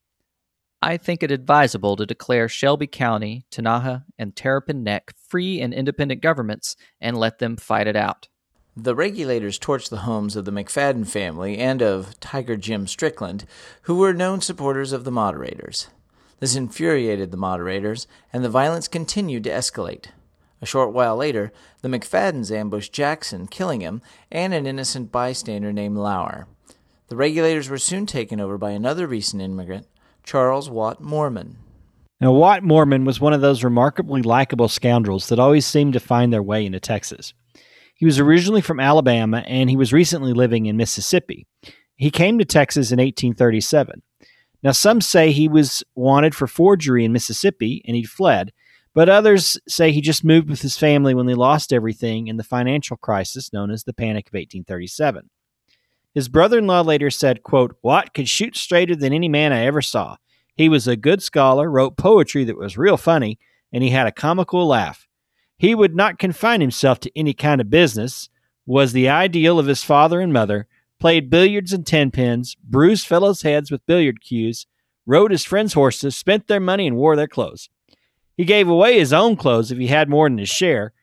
I 0.82 0.98
think 0.98 1.24
it 1.24 1.32
advisable 1.32 1.96
to 1.96 2.06
declare 2.06 2.50
Shelby 2.50 2.88
County, 2.88 3.46
Tenaha, 3.50 4.04
and 4.20 4.36
Terrapin 4.36 4.84
Neck 4.84 5.14
free 5.30 5.62
and 5.62 5.74
independent 5.74 6.22
governments 6.22 6.76
and 7.00 7.18
let 7.18 7.40
them 7.40 7.56
fight 7.56 7.88
it 7.88 7.96
out. 7.96 8.28
The 8.76 8.96
regulators 8.96 9.60
torched 9.60 9.90
the 9.90 9.98
homes 9.98 10.36
of 10.36 10.46
the 10.46 10.52
McFadden 10.52 11.08
family 11.08 11.60
and 11.60 11.80
of 11.84 12.20
Tiger 12.20 12.58
Jim 12.58 12.88
Strickland, 12.88 13.46
who 13.84 13.98
were 13.98 14.14
known 14.14 14.42
supporters 14.42 14.92
of 14.92 15.04
the 15.04 15.12
moderators. 15.12 15.90
This 16.40 16.56
infuriated 16.56 17.30
the 17.30 17.38
moderators, 17.38 18.08
and 18.34 18.44
the 18.44 18.50
violence 18.50 18.88
continued 18.88 19.44
to 19.44 19.52
escalate. 19.52 20.08
A 20.60 20.66
short 20.66 20.92
while 20.92 21.16
later, 21.16 21.54
the 21.82 21.88
McFaddens 21.88 22.50
ambushed 22.50 22.94
Jackson, 22.94 23.46
killing 23.46 23.82
him, 23.82 24.02
and 24.32 24.56
an 24.56 24.66
innocent 24.66 25.12
bystander 25.12 25.72
named 25.72 25.98
Lauer. 25.98 26.48
The 27.10 27.16
regulators 27.16 27.70
were 27.70 27.78
soon 27.78 28.08
taken 28.08 28.40
over 28.42 28.58
by 28.58 28.72
another 28.72 29.06
recent 29.06 29.44
immigrant, 29.44 29.86
Charles 30.24 30.68
Watt 30.68 31.00
Moorman. 31.00 31.58
Now, 32.20 32.32
Watt 32.32 32.64
Moorman 32.64 33.06
was 33.06 33.20
one 33.20 33.34
of 33.34 33.42
those 33.42 33.64
remarkably 33.64 34.24
likable 34.24 34.68
scoundrels 34.68 35.30
that 35.30 35.38
always 35.38 35.68
seemed 35.68 35.94
to 35.94 36.00
find 36.00 36.34
their 36.34 36.42
way 36.42 36.66
into 36.66 36.80
Texas. 36.80 37.34
He 38.04 38.06
was 38.06 38.20
originally 38.20 38.60
from 38.60 38.82
Alabama 38.82 39.46
and 39.48 39.70
he 39.70 39.78
was 39.78 39.94
recently 39.94 40.34
living 40.34 40.66
in 40.66 40.76
Mississippi. 40.76 41.48
He 41.96 42.12
came 42.12 42.38
to 42.38 42.44
Texas 42.44 42.92
in 42.92 42.98
1837. 42.98 44.02
Now, 44.62 44.74
some 44.74 45.00
say 45.00 45.32
he 45.32 45.48
was 45.48 45.86
wanted 45.96 46.36
for 46.36 46.46
forgery 46.46 47.06
in 47.06 47.14
Mississippi 47.14 47.82
and 47.88 47.96
he 47.96 48.04
fled, 48.04 48.52
but 48.94 49.08
others 49.08 49.58
say 49.70 49.94
he 49.94 50.02
just 50.02 50.26
moved 50.26 50.50
with 50.50 50.62
his 50.62 50.78
family 50.78 51.14
when 51.14 51.28
they 51.28 51.34
lost 51.34 51.72
everything 51.72 52.28
in 52.28 52.36
the 52.36 52.44
financial 52.44 52.98
crisis 52.98 53.54
known 53.54 53.72
as 53.72 53.86
the 53.86 53.94
Panic 53.94 54.28
of 54.28 54.34
1837. 54.34 55.30
His 56.14 56.28
brother-in-law 56.28 56.82
later 56.82 57.10
said, 57.10 57.42
quote, 57.42 57.78
Watt 57.82 58.14
could 58.14 58.28
shoot 58.28 58.58
straighter 58.58 58.98
than 58.98 59.14
any 59.14 59.30
man 59.30 59.54
I 59.54 59.66
ever 59.66 59.82
saw. 59.82 60.18
He 60.58 60.68
was 60.68 60.90
a 60.90 60.98
good 60.98 61.24
scholar, 61.24 61.72
wrote 61.72 61.96
poetry 61.96 62.44
that 62.44 62.58
was 62.58 62.78
real 62.78 62.98
funny, 62.98 63.40
and 63.72 63.82
he 63.82 63.92
had 63.92 64.08
a 64.08 64.12
comical 64.12 64.68
laugh. 64.68 65.08
He 65.58 65.76
would 65.76 65.96
not 65.96 66.20
confine 66.20 66.62
himself 66.62 67.00
to 67.02 67.12
any 67.18 67.34
kind 67.34 67.62
of 67.62 67.70
business, 67.70 68.30
was 68.66 68.94
the 68.94 69.10
ideal 69.10 69.60
of 69.60 69.68
his 69.68 69.84
father 69.84 70.20
and 70.20 70.34
mother, 70.34 70.68
played 71.00 71.30
billiards 71.30 71.74
and 71.74 71.86
tenpins, 71.86 72.56
bruised 72.64 73.08
fellows' 73.08 73.42
heads 73.42 73.70
with 73.72 73.86
billiard 73.86 74.22
cues, 74.22 74.66
rode 75.06 75.32
his 75.32 75.44
friends' 75.46 75.74
horses, 75.74 76.16
spent 76.16 76.48
their 76.48 76.60
money, 76.60 76.88
and 76.88 76.96
wore 76.96 77.16
their 77.16 77.28
clothes. 77.28 77.70
He 78.38 78.46
gave 78.46 78.68
away 78.68 78.98
his 78.98 79.14
own 79.14 79.36
clothes 79.36 79.72
if 79.72 79.78
he 79.78 79.88
had 79.88 80.10
more 80.10 80.28
than 80.30 80.38
his 80.38 80.50
share, 80.50 80.94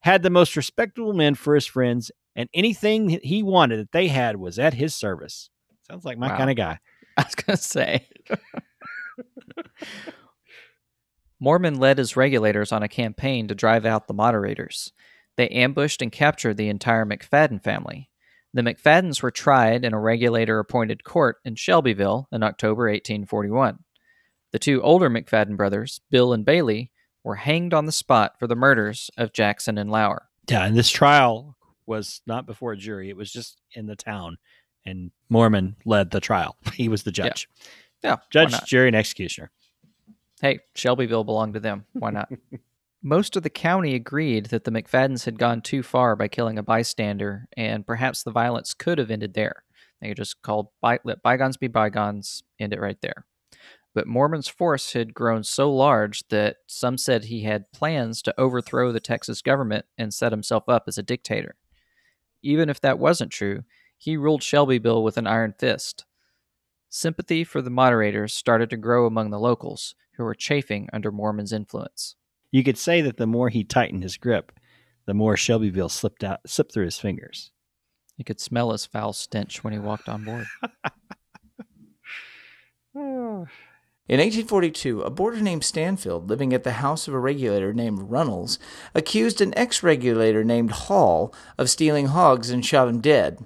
had 0.00 0.22
the 0.22 0.30
most 0.30 0.56
respectable 0.56 1.12
men 1.12 1.34
for 1.34 1.54
his 1.54 1.66
friends, 1.66 2.10
and 2.34 2.48
anything 2.54 3.20
he 3.22 3.42
wanted 3.42 3.78
that 3.78 3.92
they 3.92 4.08
had 4.08 4.36
was 4.36 4.58
at 4.58 4.74
his 4.74 4.94
service. 4.94 5.50
Sounds 5.86 6.04
like 6.04 6.18
my 6.18 6.28
Wow. 6.28 6.36
kind 6.38 6.50
of 6.50 6.56
guy. 6.56 6.78
I 7.16 7.22
was 7.24 7.34
going 7.34 7.56
to 7.56 7.62
say. 7.62 8.08
Moorman 11.42 11.78
led 11.78 11.98
his 11.98 12.16
regulators 12.16 12.72
on 12.72 12.82
a 12.82 12.88
campaign 12.88 13.48
to 13.48 13.54
drive 13.54 13.86
out 13.86 14.06
the 14.06 14.14
moderators. 14.14 14.92
They 15.36 15.48
ambushed 15.48 16.02
and 16.02 16.12
captured 16.12 16.56
the 16.56 16.68
entire 16.68 17.06
McFadden 17.06 17.62
family. 17.62 18.10
The 18.52 18.62
McFaddens 18.62 19.22
were 19.22 19.30
tried 19.30 19.84
in 19.84 19.94
a 19.94 20.00
regulator 20.00 20.58
appointed 20.58 21.04
court 21.04 21.36
in 21.44 21.54
Shelbyville 21.54 22.28
in 22.32 22.42
October 22.42 22.84
1841. 22.84 23.78
The 24.52 24.58
two 24.58 24.82
older 24.82 25.08
McFadden 25.08 25.56
brothers, 25.56 26.00
Bill 26.10 26.32
and 26.32 26.44
Bailey, 26.44 26.90
were 27.22 27.36
hanged 27.36 27.72
on 27.72 27.86
the 27.86 27.92
spot 27.92 28.38
for 28.38 28.46
the 28.46 28.56
murders 28.56 29.10
of 29.16 29.32
Jackson 29.32 29.78
and 29.78 29.90
Lauer. 29.90 30.28
Yeah, 30.48 30.64
and 30.64 30.76
this 30.76 30.90
trial 30.90 31.56
was 31.86 32.22
not 32.26 32.46
before 32.46 32.72
a 32.72 32.76
jury; 32.76 33.08
it 33.08 33.16
was 33.16 33.32
just 33.32 33.60
in 33.72 33.86
the 33.86 33.94
town, 33.94 34.38
and 34.84 35.12
Moorman 35.30 35.76
led 35.84 36.10
the 36.10 36.20
trial. 36.20 36.56
He 36.74 36.88
was 36.88 37.04
the 37.04 37.12
judge, 37.12 37.48
Yeah, 38.02 38.14
why 38.14 38.22
judge, 38.30 38.64
jury, 38.64 38.88
and 38.88 38.96
executioner. 38.96 39.52
Hey, 40.40 40.60
Shelbyville 40.74 41.24
belonged 41.24 41.54
to 41.54 41.60
them. 41.60 41.84
Why 41.92 42.10
not? 42.10 42.30
Most 43.02 43.36
of 43.36 43.42
the 43.42 43.50
county 43.50 43.94
agreed 43.94 44.46
that 44.46 44.64
the 44.64 44.70
McFaddens 44.70 45.24
had 45.24 45.38
gone 45.38 45.62
too 45.62 45.82
far 45.82 46.16
by 46.16 46.28
killing 46.28 46.58
a 46.58 46.62
bystander, 46.62 47.48
and 47.56 47.86
perhaps 47.86 48.22
the 48.22 48.30
violence 48.30 48.74
could 48.74 48.98
have 48.98 49.10
ended 49.10 49.34
there. 49.34 49.64
They 50.00 50.14
just 50.14 50.42
called 50.42 50.68
by, 50.80 50.98
let 51.04 51.22
bygones 51.22 51.56
be 51.56 51.68
bygones, 51.68 52.42
end 52.58 52.72
it 52.72 52.80
right 52.80 53.00
there. 53.00 53.26
But 53.94 54.06
Moorman's 54.06 54.48
force 54.48 54.92
had 54.92 55.14
grown 55.14 55.44
so 55.44 55.72
large 55.72 56.28
that 56.28 56.58
some 56.66 56.96
said 56.96 57.24
he 57.24 57.42
had 57.42 57.72
plans 57.72 58.22
to 58.22 58.40
overthrow 58.40 58.92
the 58.92 59.00
Texas 59.00 59.42
government 59.42 59.86
and 59.98 60.14
set 60.14 60.32
himself 60.32 60.68
up 60.68 60.84
as 60.86 60.96
a 60.96 61.02
dictator. 61.02 61.56
Even 62.42 62.70
if 62.70 62.80
that 62.80 62.98
wasn't 62.98 63.32
true, 63.32 63.64
he 63.98 64.16
ruled 64.16 64.42
Shelbyville 64.42 65.02
with 65.02 65.16
an 65.16 65.26
iron 65.26 65.54
fist. 65.58 66.04
Sympathy 66.92 67.44
for 67.44 67.62
the 67.62 67.70
moderators 67.70 68.34
started 68.34 68.68
to 68.70 68.76
grow 68.76 69.06
among 69.06 69.30
the 69.30 69.38
locals, 69.38 69.94
who 70.16 70.24
were 70.24 70.34
chafing 70.34 70.88
under 70.92 71.12
Moorman's 71.12 71.52
influence. 71.52 72.16
You 72.50 72.64
could 72.64 72.76
say 72.76 73.00
that 73.00 73.16
the 73.16 73.28
more 73.28 73.48
he 73.48 73.62
tightened 73.62 74.02
his 74.02 74.16
grip, 74.16 74.50
the 75.06 75.14
more 75.14 75.36
Shelbyville 75.36 75.88
slipped 75.88 76.24
out, 76.24 76.40
slipped 76.46 76.74
through 76.74 76.86
his 76.86 76.98
fingers. 76.98 77.52
You 78.16 78.24
could 78.24 78.40
smell 78.40 78.72
his 78.72 78.86
foul 78.86 79.12
stench 79.12 79.62
when 79.62 79.72
he 79.72 79.78
walked 79.78 80.08
on 80.08 80.24
board. 80.24 80.46
In 84.10 84.18
1842, 84.18 85.02
a 85.02 85.10
boarder 85.10 85.40
named 85.40 85.62
Stanfield, 85.62 86.28
living 86.28 86.52
at 86.52 86.64
the 86.64 86.72
house 86.72 87.06
of 87.06 87.14
a 87.14 87.20
regulator 87.20 87.72
named 87.72 88.10
Runnels, 88.10 88.58
accused 88.92 89.40
an 89.40 89.56
ex 89.56 89.84
regulator 89.84 90.42
named 90.42 90.72
Hall 90.72 91.32
of 91.56 91.70
stealing 91.70 92.06
hogs 92.06 92.50
and 92.50 92.66
shot 92.66 92.88
him 92.88 93.00
dead. 93.00 93.38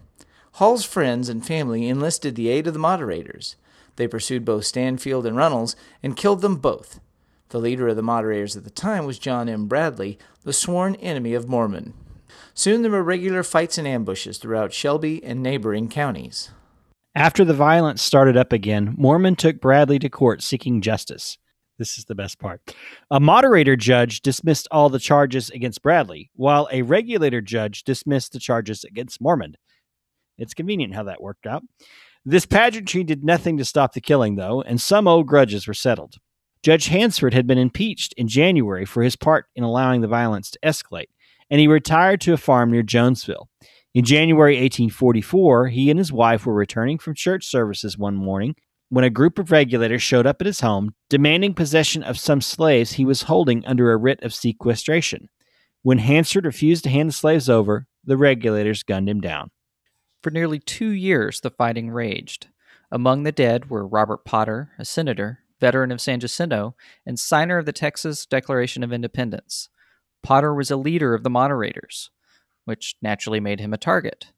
Hall's 0.58 0.84
friends 0.84 1.28
and 1.28 1.44
family 1.44 1.88
enlisted 1.88 2.36
the 2.36 2.48
aid 2.48 2.68
of 2.68 2.74
the 2.74 2.78
moderators. 2.78 3.56
They 3.96 4.06
pursued 4.06 4.44
both 4.44 4.64
Stanfield 4.64 5.26
and 5.26 5.36
Runnels 5.36 5.74
and 6.00 6.16
killed 6.16 6.42
them 6.42 6.58
both. 6.58 7.00
The 7.48 7.58
leader 7.58 7.88
of 7.88 7.96
the 7.96 8.02
moderators 8.02 8.56
at 8.56 8.62
the 8.62 8.70
time 8.70 9.04
was 9.04 9.18
John 9.18 9.48
M. 9.48 9.66
Bradley, 9.66 10.16
the 10.44 10.52
sworn 10.52 10.94
enemy 10.96 11.34
of 11.34 11.46
Moorman. 11.46 11.92
Soon 12.54 12.82
there 12.82 12.90
were 12.92 13.02
regular 13.02 13.42
fights 13.42 13.78
and 13.78 13.88
ambushes 13.88 14.38
throughout 14.38 14.72
Shelby 14.72 15.24
and 15.24 15.42
neighboring 15.42 15.88
counties. 15.88 16.50
After 17.16 17.44
the 17.44 17.52
violence 17.52 18.00
started 18.00 18.36
up 18.36 18.52
again, 18.52 18.96
Moorman 18.96 19.36
took 19.36 19.60
Bradley 19.60 19.98
to 19.98 20.08
court 20.08 20.40
seeking 20.40 20.80
justice. 20.80 21.36
This 21.78 21.98
is 21.98 22.04
the 22.04 22.14
best 22.14 22.38
part. 22.38 22.60
A 23.10 23.18
moderator 23.18 23.74
judge 23.74 24.20
dismissed 24.20 24.68
all 24.70 24.88
the 24.88 25.00
charges 25.00 25.50
against 25.50 25.82
Bradley, 25.82 26.30
while 26.36 26.68
a 26.70 26.82
regulator 26.82 27.40
judge 27.40 27.82
dismissed 27.82 28.32
the 28.32 28.38
charges 28.38 28.84
against 28.84 29.20
Moorman. 29.20 29.54
It's 30.38 30.54
convenient 30.54 30.94
how 30.94 31.04
that 31.04 31.22
worked 31.22 31.46
out. 31.46 31.62
This 32.24 32.46
pageantry 32.46 33.04
did 33.04 33.22
nothing 33.22 33.58
to 33.58 33.64
stop 33.64 33.92
the 33.92 34.00
killing, 34.00 34.36
though, 34.36 34.62
and 34.62 34.80
some 34.80 35.06
old 35.06 35.26
grudges 35.26 35.66
were 35.66 35.74
settled. 35.74 36.16
Judge 36.62 36.86
Hansford 36.86 37.34
had 37.34 37.46
been 37.46 37.58
impeached 37.58 38.14
in 38.14 38.26
January 38.26 38.86
for 38.86 39.02
his 39.02 39.16
part 39.16 39.46
in 39.54 39.62
allowing 39.64 40.00
the 40.00 40.08
violence 40.08 40.50
to 40.50 40.58
escalate, 40.64 41.08
and 41.50 41.60
he 41.60 41.68
retired 41.68 42.22
to 42.22 42.32
a 42.32 42.38
farm 42.38 42.70
near 42.70 42.82
Jonesville. 42.82 43.50
In 43.94 44.04
January 44.04 44.54
1844, 44.54 45.68
he 45.68 45.90
and 45.90 45.98
his 45.98 46.12
wife 46.12 46.46
were 46.46 46.54
returning 46.54 46.98
from 46.98 47.14
church 47.14 47.46
services 47.46 47.98
one 47.98 48.16
morning 48.16 48.54
when 48.88 49.04
a 49.04 49.10
group 49.10 49.38
of 49.38 49.50
regulators 49.50 50.02
showed 50.02 50.26
up 50.26 50.40
at 50.40 50.46
his 50.46 50.60
home 50.60 50.94
demanding 51.10 51.52
possession 51.52 52.02
of 52.02 52.18
some 52.18 52.40
slaves 52.40 52.92
he 52.92 53.04
was 53.04 53.22
holding 53.22 53.64
under 53.66 53.92
a 53.92 53.96
writ 53.96 54.22
of 54.22 54.32
sequestration. 54.32 55.28
When 55.82 55.98
Hansford 55.98 56.46
refused 56.46 56.84
to 56.84 56.90
hand 56.90 57.10
the 57.10 57.12
slaves 57.12 57.50
over, 57.50 57.86
the 58.04 58.16
regulators 58.16 58.82
gunned 58.82 59.08
him 59.08 59.20
down. 59.20 59.50
For 60.24 60.30
nearly 60.30 60.58
two 60.58 60.88
years, 60.88 61.42
the 61.42 61.50
fighting 61.50 61.90
raged. 61.90 62.46
Among 62.90 63.24
the 63.24 63.30
dead 63.30 63.68
were 63.68 63.86
Robert 63.86 64.24
Potter, 64.24 64.70
a 64.78 64.84
senator, 64.86 65.40
veteran 65.60 65.92
of 65.92 66.00
San 66.00 66.18
Jacinto, 66.18 66.74
and 67.04 67.18
signer 67.18 67.58
of 67.58 67.66
the 67.66 67.74
Texas 67.74 68.24
Declaration 68.24 68.82
of 68.82 68.90
Independence. 68.90 69.68
Potter 70.22 70.54
was 70.54 70.70
a 70.70 70.78
leader 70.78 71.12
of 71.12 71.24
the 71.24 71.28
moderators, 71.28 72.10
which 72.64 72.94
naturally 73.02 73.38
made 73.38 73.60
him 73.60 73.74
a 73.74 73.76
target. 73.76 74.32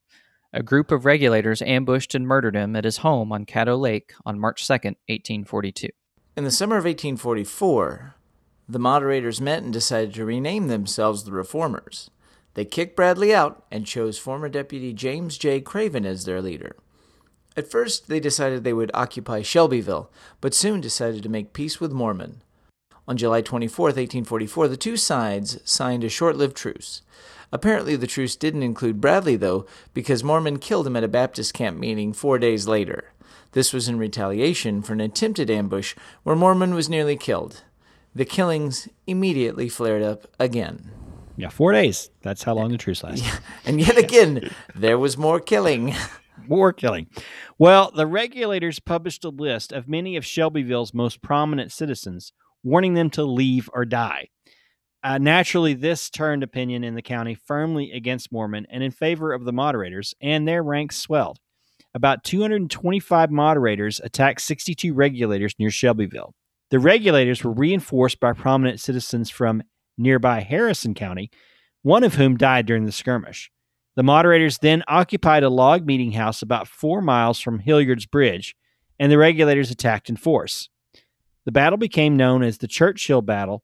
A 0.53 0.61
group 0.61 0.91
of 0.91 1.05
regulators 1.05 1.63
ambushed 1.63 2.17
and 2.17 2.27
murdered 2.27 2.57
him 2.57 2.75
at 2.75 2.83
his 2.83 2.97
home 2.97 3.31
on 3.31 3.47
Caddo 3.47 3.79
Lake 3.79 4.13
on 4.25 4.41
March 4.41 4.67
2, 4.67 4.73
1842. 4.73 5.91
In 6.37 6.43
the 6.43 6.51
summer 6.51 6.79
of 6.79 6.85
1844, 6.85 8.17
the 8.69 8.81
moderators 8.81 9.41
met 9.41 9.63
and 9.63 9.73
decided 9.73 10.15
to 10.15 10.25
rename 10.25 10.67
themselves 10.67 11.23
the 11.23 11.31
Reformers. 11.31 12.11
They 12.57 12.65
kicked 12.65 12.97
Bradley 12.97 13.35
out 13.35 13.63
and 13.71 13.85
chose 13.85 14.17
former 14.19 14.49
Deputy 14.49 14.95
James 14.95 15.37
J. 15.37 15.61
Craven 15.61 16.07
as 16.07 16.25
their 16.25 16.41
leader. 16.41 16.75
At 17.55 17.71
first, 17.71 18.09
they 18.09 18.19
decided 18.19 18.65
they 18.65 18.73
would 18.73 18.91
occupy 18.95 19.43
Shelbyville, 19.43 20.11
but 20.41 20.55
soon 20.55 20.81
decided 20.81 21.23
to 21.23 21.29
make 21.29 21.53
peace 21.53 21.81
with 21.81 21.93
Moorman. 21.93 22.37
On 23.07 23.19
July 23.19 23.43
24, 23.43 23.89
1844, 23.89 24.69
the 24.69 24.77
two 24.79 24.97
sides 24.97 25.61
signed 25.71 26.03
a 26.03 26.09
short 26.09 26.37
lived 26.37 26.57
truce. 26.57 27.03
Apparently, 27.53 27.95
the 27.95 28.07
truce 28.07 28.37
didn't 28.37 28.63
include 28.63 29.03
Bradley, 29.03 29.37
though, 29.37 29.67
because 29.93 30.23
Moorman 30.23 30.59
killed 30.59 30.87
him 30.87 30.97
at 30.97 31.05
a 31.05 31.09
Baptist 31.09 31.53
camp 31.53 31.79
meeting 31.79 32.15
four 32.15 32.39
days 32.39 32.67
later. 32.67 33.13
This 33.53 33.75
was 33.75 33.87
in 33.87 33.99
retaliation 33.99 34.81
for 34.81 34.95
an 34.95 35.03
attempted 35.03 35.51
ambush 35.51 35.95
where 36.23 36.35
Moorman 36.35 36.75
was 36.75 36.89
nearly 36.89 37.19
killed. 37.19 37.65
The 38.15 38.25
killings 38.25 38.89
immediately 39.07 39.69
flared 39.69 40.03
up 40.03 40.27
again. 40.39 40.91
Yeah, 41.37 41.49
four 41.49 41.73
days. 41.73 42.11
That's 42.23 42.43
how 42.43 42.55
long 42.55 42.71
the 42.71 42.79
truce 42.79 43.03
lasted. 43.05 43.31
And 43.65 43.81
yet 43.81 43.99
again, 43.99 44.51
there 44.75 44.99
was 44.99 45.19
more 45.19 45.41
killing. 45.41 45.95
More 46.49 46.73
killing. 46.73 47.09
Well, 47.59 47.91
the 47.91 48.07
regulators 48.07 48.79
published 48.79 49.25
a 49.25 49.31
list 49.31 49.73
of 49.73 49.89
many 49.89 50.17
of 50.17 50.25
Shelbyville's 50.25 50.93
most 50.95 51.23
prominent 51.23 51.73
citizens, 51.73 52.33
warning 52.63 52.95
them 52.95 53.11
to 53.11 53.25
leave 53.25 53.71
or 53.73 53.85
die. 53.85 54.29
Uh, 55.03 55.19
naturally, 55.19 55.73
this 55.73 56.11
turned 56.11 56.43
opinion 56.43 56.85
in 56.85 56.95
the 56.95 57.03
county 57.03 57.35
firmly 57.35 57.91
against 57.91 58.33
Moorman 58.33 58.65
and 58.71 58.83
in 58.83 58.91
favor 58.91 59.33
of 59.33 59.45
the 59.45 59.53
moderators, 59.53 60.15
and 60.21 60.47
their 60.47 60.63
ranks 60.63 60.97
swelled. 60.97 61.39
About 61.95 62.23
225 62.23 63.31
moderators 63.31 64.01
attacked 64.05 64.43
62 64.43 64.93
regulators 64.93 65.55
near 65.59 65.71
Shelbyville. 65.71 66.35
The 66.71 66.79
regulators 66.79 67.43
were 67.43 67.53
reinforced 67.53 68.21
by 68.21 68.35
prominent 68.35 68.81
citizens 68.81 69.31
from 69.31 69.63
nearby 69.99 70.41
Harrison 70.41 70.95
County, 70.95 71.31
one 71.83 72.05
of 72.05 72.15
whom 72.15 72.37
died 72.37 72.67
during 72.67 72.85
the 72.85 72.93
skirmish. 72.93 73.51
The 73.97 74.03
moderators 74.03 74.59
then 74.59 74.83
occupied 74.89 75.43
a 75.43 75.49
log 75.49 75.87
meeting 75.87 76.13
house 76.13 76.43
about 76.43 76.69
four 76.69 77.01
miles 77.01 77.41
from 77.41 77.61
Hilliard's 77.61 78.07
Bridge, 78.07 78.55
and 78.99 79.11
the 79.11 79.19
regulators 79.19 79.71
attacked 79.71 80.09
in 80.09 80.17
force. 80.17 80.69
The 81.45 81.53
battle 81.53 81.79
became 81.79 82.17
known 82.17 82.43
as 82.43 82.59
the 82.59 82.67
Churchill 82.67 83.23
Battle 83.23 83.63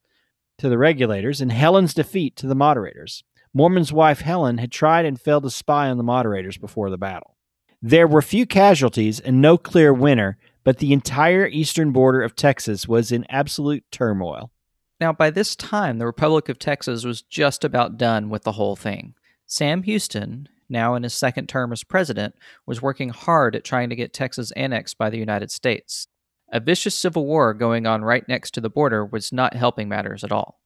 to 0.59 0.69
the 0.69 0.79
regulators 0.79 1.41
and 1.41 1.53
Helen's 1.53 1.95
defeat 1.95 2.37
to 2.37 2.47
the 2.47 2.55
moderators. 2.55 3.25
Moorman's 3.55 3.93
wife 3.93 4.21
Helen 4.21 4.59
had 4.59 4.73
tried 4.73 5.05
and 5.05 5.21
failed 5.21 5.43
to 5.43 5.51
spy 5.51 5.91
on 5.91 5.99
the 5.99 6.03
moderators 6.03 6.57
before 6.57 6.89
the 6.89 6.97
battle. 6.97 7.37
There 7.83 8.07
were 8.07 8.23
few 8.23 8.47
casualties 8.47 9.19
and 9.21 9.43
no 9.43 9.59
clear 9.59 9.93
winner, 9.93 10.39
but 10.65 10.79
the 10.79 10.93
entire 10.93 11.47
eastern 11.47 11.91
border 11.91 12.23
of 12.23 12.37
Texas 12.37 12.87
was 12.87 13.11
in 13.11 13.27
absolute 13.29 13.85
turmoil. 13.91 14.53
Now, 15.03 15.13
by 15.13 15.31
this 15.31 15.57
time, 15.57 15.99
the 15.99 16.07
Republic 16.07 16.49
of 16.49 16.61
Texas 16.61 17.05
was 17.05 17.23
just 17.23 17.65
about 17.65 17.99
done 17.99 18.31
with 18.31 18.45
the 18.45 18.53
whole 18.53 18.77
thing. 18.77 19.17
Sam 19.47 19.83
Houston, 19.83 20.49
now 20.69 20.95
in 20.95 21.03
his 21.03 21.13
second 21.13 21.49
term 21.49 21.73
as 21.73 21.83
president, 21.83 22.37
was 22.67 22.81
working 22.81 23.09
hard 23.09 23.57
at 23.57 23.65
trying 23.65 23.89
to 23.89 23.97
get 23.97 24.13
Texas 24.13 24.53
annexed 24.53 24.97
by 24.99 25.11
the 25.11 25.19
United 25.19 25.51
States. 25.51 26.07
A 26.53 26.61
vicious 26.61 26.95
civil 26.95 27.27
war 27.27 27.53
going 27.53 27.85
on 27.85 28.05
right 28.05 28.23
next 28.29 28.53
to 28.53 28.61
the 28.61 28.71
border 28.71 29.05
was 29.05 29.33
not 29.33 29.57
helping 29.57 29.89
matters 29.89 30.23
at 30.23 30.31
all. 30.31 30.61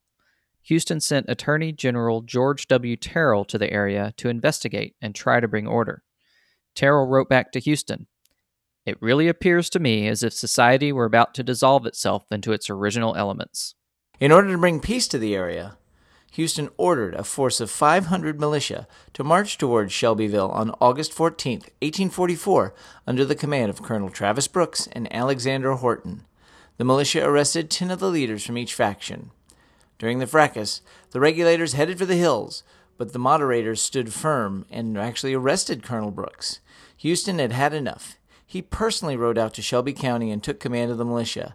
Houston 0.65 1.01
sent 1.01 1.31
Attorney 1.31 1.73
General 1.73 2.21
George 2.21 2.69
W. 2.69 2.95
Terrell 2.95 3.47
to 3.47 3.57
the 3.57 3.73
area 3.73 4.13
to 4.19 4.29
investigate 4.29 4.97
and 5.01 5.15
try 5.15 5.41
to 5.41 5.49
bring 5.49 5.67
order. 5.67 6.03
Terrell 6.75 7.07
wrote 7.07 7.31
back 7.31 7.53
to 7.53 7.59
Houston 7.59 8.07
It 8.85 9.01
really 9.01 9.29
appears 9.29 9.71
to 9.71 9.81
me 9.81 10.07
as 10.09 10.23
if 10.23 10.35
society 10.35 10.93
were 10.93 11.07
about 11.07 11.33
to 11.37 11.43
dissolve 11.43 11.87
itself 11.87 12.27
into 12.31 12.53
its 12.53 12.69
original 12.69 13.17
elements. 13.17 13.75
In 14.19 14.33
order 14.33 14.51
to 14.51 14.59
bring 14.59 14.81
peace 14.81 15.07
to 15.09 15.19
the 15.19 15.35
area, 15.35 15.77
Houston 16.33 16.71
ordered 16.79 17.15
a 17.15 17.25
force 17.25 17.61
of 17.61 17.71
500 17.71 18.41
militia 18.41 18.89
to 19.13 19.23
march 19.23 19.59
towards 19.59 19.93
Shelbyville 19.93 20.51
on 20.51 20.75
August 20.81 21.13
14, 21.13 21.59
1844, 21.59 22.75
under 23.07 23.27
the 23.27 23.35
command 23.35 23.69
of 23.69 23.83
Colonel 23.83 24.09
Travis 24.09 24.49
Brooks 24.49 24.89
and 24.93 25.13
Alexander 25.15 25.73
Horton. 25.73 26.25
The 26.79 26.85
militia 26.85 27.27
arrested 27.27 27.71
10 27.71 27.91
of 27.91 28.01
the 28.01 28.09
leaders 28.09 28.45
from 28.45 28.57
each 28.57 28.75
faction. 28.75 29.33
During 29.99 30.19
the 30.19 30.27
fracas, 30.27 30.81
the 31.11 31.21
regulators 31.21 31.75
headed 31.75 31.99
for 31.99 32.07
the 32.07 32.17
hills, 32.17 32.63
but 32.97 33.13
the 33.13 33.19
moderators 33.19 33.83
stood 33.83 34.15
firm 34.15 34.65
and 34.71 34.97
actually 34.97 35.35
arrested 35.35 35.83
Colonel 35.83 36.11
Brooks. 36.11 36.61
Houston 36.97 37.39
had 37.39 37.53
had 37.53 37.75
enough. 37.75 38.17
He 38.47 38.63
personally 38.63 39.17
rode 39.17 39.37
out 39.37 39.53
to 39.55 39.63
Shelby 39.63 39.93
County 39.93 40.31
and 40.31 40.43
took 40.43 40.59
command 40.59 40.91
of 40.91 40.97
the 40.97 41.05
militia. 41.05 41.55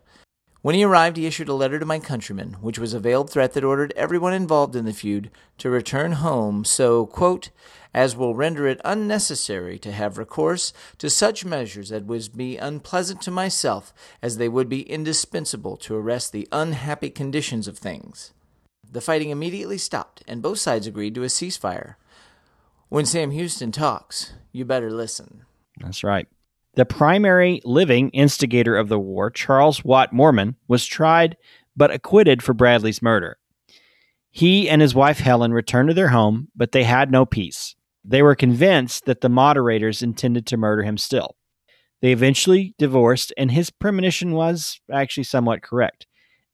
When 0.61 0.75
he 0.75 0.83
arrived, 0.83 1.17
he 1.17 1.25
issued 1.25 1.49
a 1.49 1.55
letter 1.55 1.79
to 1.79 1.85
my 1.85 1.97
countrymen, 1.97 2.53
which 2.61 2.77
was 2.77 2.93
a 2.93 2.99
veiled 2.99 3.31
threat 3.31 3.53
that 3.53 3.63
ordered 3.63 3.93
everyone 3.95 4.33
involved 4.33 4.75
in 4.75 4.85
the 4.85 4.93
feud 4.93 5.31
to 5.57 5.71
return 5.71 6.13
home 6.13 6.63
so, 6.65 7.07
quote, 7.07 7.49
as 7.95 8.15
will 8.15 8.35
render 8.35 8.67
it 8.67 8.79
unnecessary 8.85 9.79
to 9.79 9.91
have 9.91 10.19
recourse 10.19 10.71
to 10.99 11.09
such 11.09 11.43
measures 11.43 11.89
that 11.89 12.05
would 12.05 12.37
be 12.37 12.57
unpleasant 12.57 13.21
to 13.23 13.31
myself 13.31 13.91
as 14.21 14.37
they 14.37 14.47
would 14.47 14.69
be 14.69 14.89
indispensable 14.89 15.77
to 15.77 15.95
arrest 15.95 16.31
the 16.31 16.47
unhappy 16.51 17.09
conditions 17.09 17.67
of 17.67 17.79
things. 17.79 18.31
The 18.89 19.01
fighting 19.01 19.29
immediately 19.29 19.79
stopped, 19.79 20.23
and 20.27 20.41
both 20.43 20.59
sides 20.59 20.85
agreed 20.85 21.15
to 21.15 21.23
a 21.23 21.27
ceasefire. 21.27 21.95
When 22.89 23.05
Sam 23.05 23.31
Houston 23.31 23.71
talks, 23.71 24.33
you 24.51 24.63
better 24.63 24.91
listen. 24.91 25.45
That's 25.79 26.03
right. 26.03 26.27
The 26.75 26.85
primary 26.85 27.61
living 27.65 28.09
instigator 28.11 28.77
of 28.77 28.87
the 28.87 28.99
war, 28.99 29.29
Charles 29.29 29.83
Watt 29.83 30.13
Moorman, 30.13 30.55
was 30.67 30.85
tried 30.85 31.35
but 31.75 31.91
acquitted 31.91 32.41
for 32.41 32.53
Bradley's 32.53 33.01
murder. 33.01 33.37
He 34.29 34.69
and 34.69 34.81
his 34.81 34.95
wife 34.95 35.19
Helen 35.19 35.51
returned 35.51 35.89
to 35.89 35.93
their 35.93 36.09
home, 36.09 36.47
but 36.55 36.71
they 36.71 36.83
had 36.83 37.11
no 37.11 37.25
peace. 37.25 37.75
They 38.05 38.21
were 38.21 38.35
convinced 38.35 39.05
that 39.05 39.19
the 39.19 39.29
moderators 39.29 40.01
intended 40.01 40.47
to 40.47 40.57
murder 40.57 40.83
him 40.83 40.97
still. 40.97 41.35
They 42.01 42.13
eventually 42.13 42.73
divorced, 42.77 43.33
and 43.37 43.51
his 43.51 43.69
premonition 43.69 44.31
was 44.31 44.79
actually 44.91 45.25
somewhat 45.25 45.61
correct. 45.61 46.07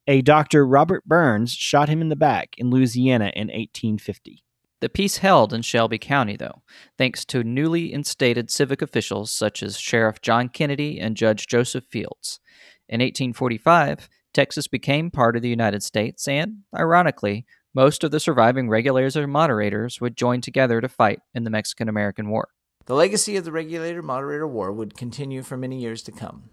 A 0.07 0.21
Dr. 0.21 0.65
Robert 0.65 1.05
Burns 1.05 1.53
shot 1.53 1.89
him 1.89 2.01
in 2.01 2.09
the 2.09 2.15
back 2.15 2.55
in 2.57 2.69
Louisiana 2.69 3.31
in 3.35 3.47
1850. 3.47 4.43
The 4.79 4.89
peace 4.89 5.17
held 5.17 5.53
in 5.53 5.63
Shelby 5.63 5.97
County, 5.97 6.35
though, 6.35 6.61
thanks 6.99 7.25
to 7.25 7.43
newly 7.43 7.91
instated 7.91 8.51
civic 8.51 8.83
officials 8.83 9.31
such 9.31 9.63
as 9.63 9.79
Sheriff 9.79 10.21
John 10.21 10.49
Kennedy 10.49 10.99
and 10.99 11.17
Judge 11.17 11.47
Joseph 11.47 11.85
Fields. 11.85 12.39
In 12.87 12.99
1845, 12.99 14.07
Texas 14.35 14.67
became 14.67 15.09
part 15.09 15.35
of 15.35 15.41
the 15.41 15.49
United 15.49 15.81
States, 15.81 16.27
and, 16.27 16.59
ironically, 16.75 17.45
most 17.73 18.03
of 18.03 18.11
the 18.11 18.19
surviving 18.19 18.69
regulators 18.69 19.17
or 19.17 19.25
moderators 19.25 19.99
would 19.99 20.15
join 20.15 20.41
together 20.41 20.79
to 20.79 20.87
fight 20.87 21.21
in 21.33 21.43
the 21.43 21.49
Mexican 21.49 21.89
American 21.89 22.29
War. 22.29 22.49
The 22.85 22.95
legacy 22.95 23.35
of 23.35 23.45
the 23.45 23.51
Regulator 23.51 24.03
Moderator 24.03 24.47
War 24.47 24.71
would 24.71 24.95
continue 24.95 25.41
for 25.41 25.57
many 25.57 25.79
years 25.79 26.03
to 26.03 26.11
come. 26.11 26.51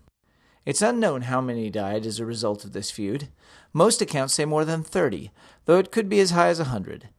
It's 0.64 0.81
unknown 0.81 1.22
how 1.22 1.42
many 1.42 1.68
died 1.68 2.07
as 2.07 2.18
a 2.18 2.25
result 2.25 2.64
of 2.64 2.72
this 2.72 2.90
feud. 2.90 3.29
Most 3.75 4.01
accounts 4.01 4.33
say 4.33 4.46
more 4.46 4.64
than 4.64 4.83
30, 4.83 5.31
though 5.66 5.79
it 5.79 5.92
could 5.92 6.09
be 6.09 6.20
as 6.20 6.31
high 6.31 6.49
as 6.49 6.59
a 6.59 6.64
100. 6.64 7.11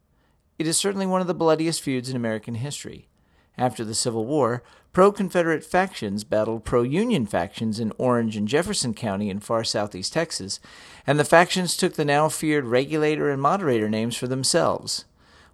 It 0.57 0.67
is 0.67 0.77
certainly 0.77 1.05
one 1.05 1.19
of 1.19 1.27
the 1.27 1.33
bloodiest 1.33 1.81
feuds 1.81 2.09
in 2.09 2.15
American 2.15 2.55
history. 2.55 3.09
After 3.57 3.83
the 3.83 3.93
Civil 3.93 4.25
War, 4.25 4.63
pro 4.93 5.11
Confederate 5.11 5.65
factions 5.65 6.23
battled 6.23 6.63
pro 6.63 6.81
Union 6.81 7.25
factions 7.25 7.77
in 7.77 7.91
Orange 7.97 8.37
and 8.37 8.47
Jefferson 8.47 8.93
County 8.93 9.29
in 9.29 9.41
far 9.41 9.65
southeast 9.65 10.13
Texas, 10.13 10.61
and 11.05 11.19
the 11.19 11.25
factions 11.25 11.75
took 11.75 11.95
the 11.95 12.05
now 12.05 12.29
feared 12.29 12.65
regulator 12.65 13.29
and 13.29 13.41
moderator 13.41 13.89
names 13.89 14.15
for 14.15 14.27
themselves. 14.27 15.03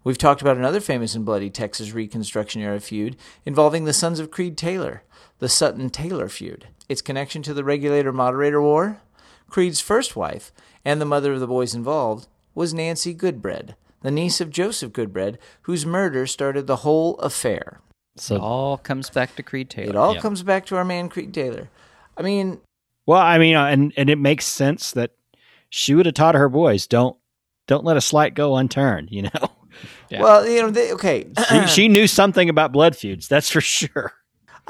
We've 0.03 0.19
talked 0.19 0.41
about 0.41 0.57
another 0.57 0.79
famous 0.79 1.15
and 1.15 1.25
bloody 1.25 1.49
Texas 1.49 1.93
Reconstruction 1.93 2.61
era 2.61 2.79
feud 2.79 3.17
involving 3.43 3.85
the 3.85 3.93
sons 3.93 4.19
of 4.19 4.29
Creed 4.29 4.55
Taylor, 4.55 5.01
the 5.39 5.49
Sutton 5.49 5.89
Taylor 5.89 6.29
feud. 6.29 6.67
Its 6.87 7.01
connection 7.01 7.41
to 7.43 7.55
the 7.55 7.63
regulator 7.63 8.11
moderator 8.11 8.61
war? 8.61 9.01
Creed's 9.49 9.81
first 9.81 10.15
wife, 10.15 10.51
and 10.85 11.01
the 11.01 11.05
mother 11.05 11.33
of 11.33 11.39
the 11.39 11.47
boys 11.47 11.73
involved, 11.73 12.27
was 12.53 12.73
Nancy 12.73 13.15
Goodbread 13.15 13.75
the 14.01 14.11
niece 14.11 14.41
of 14.41 14.49
Joseph 14.49 14.93
Goodbread, 14.93 15.37
whose 15.63 15.85
murder 15.85 16.27
started 16.27 16.67
the 16.67 16.77
whole 16.77 17.15
affair. 17.17 17.79
So 18.17 18.35
it 18.35 18.41
all 18.41 18.77
comes 18.77 19.09
back 19.09 19.35
to 19.35 19.43
Creed 19.43 19.69
Taylor. 19.69 19.89
It 19.89 19.95
all 19.95 20.15
yeah. 20.15 20.21
comes 20.21 20.43
back 20.43 20.65
to 20.67 20.75
our 20.75 20.85
man 20.85 21.09
Creed 21.09 21.33
Taylor. 21.33 21.69
I 22.17 22.21
mean, 22.21 22.59
well, 23.05 23.21
I 23.21 23.37
mean, 23.37 23.55
uh, 23.55 23.65
and 23.65 23.93
and 23.97 24.09
it 24.09 24.17
makes 24.17 24.45
sense 24.45 24.91
that 24.91 25.11
she 25.69 25.95
would 25.95 26.05
have 26.05 26.15
taught 26.15 26.35
her 26.35 26.49
boys 26.49 26.87
don't 26.87 27.17
don't 27.67 27.85
let 27.85 27.97
a 27.97 28.01
slight 28.01 28.33
go 28.33 28.55
unturned. 28.57 29.09
You 29.11 29.23
know. 29.23 29.51
Yeah. 30.09 30.21
Well, 30.21 30.45
you 30.45 30.61
know, 30.61 30.69
they, 30.69 30.91
okay. 30.91 31.27
she, 31.49 31.67
she 31.67 31.87
knew 31.87 32.05
something 32.05 32.49
about 32.49 32.73
blood 32.73 32.97
feuds. 32.97 33.29
That's 33.29 33.49
for 33.49 33.61
sure. 33.61 34.13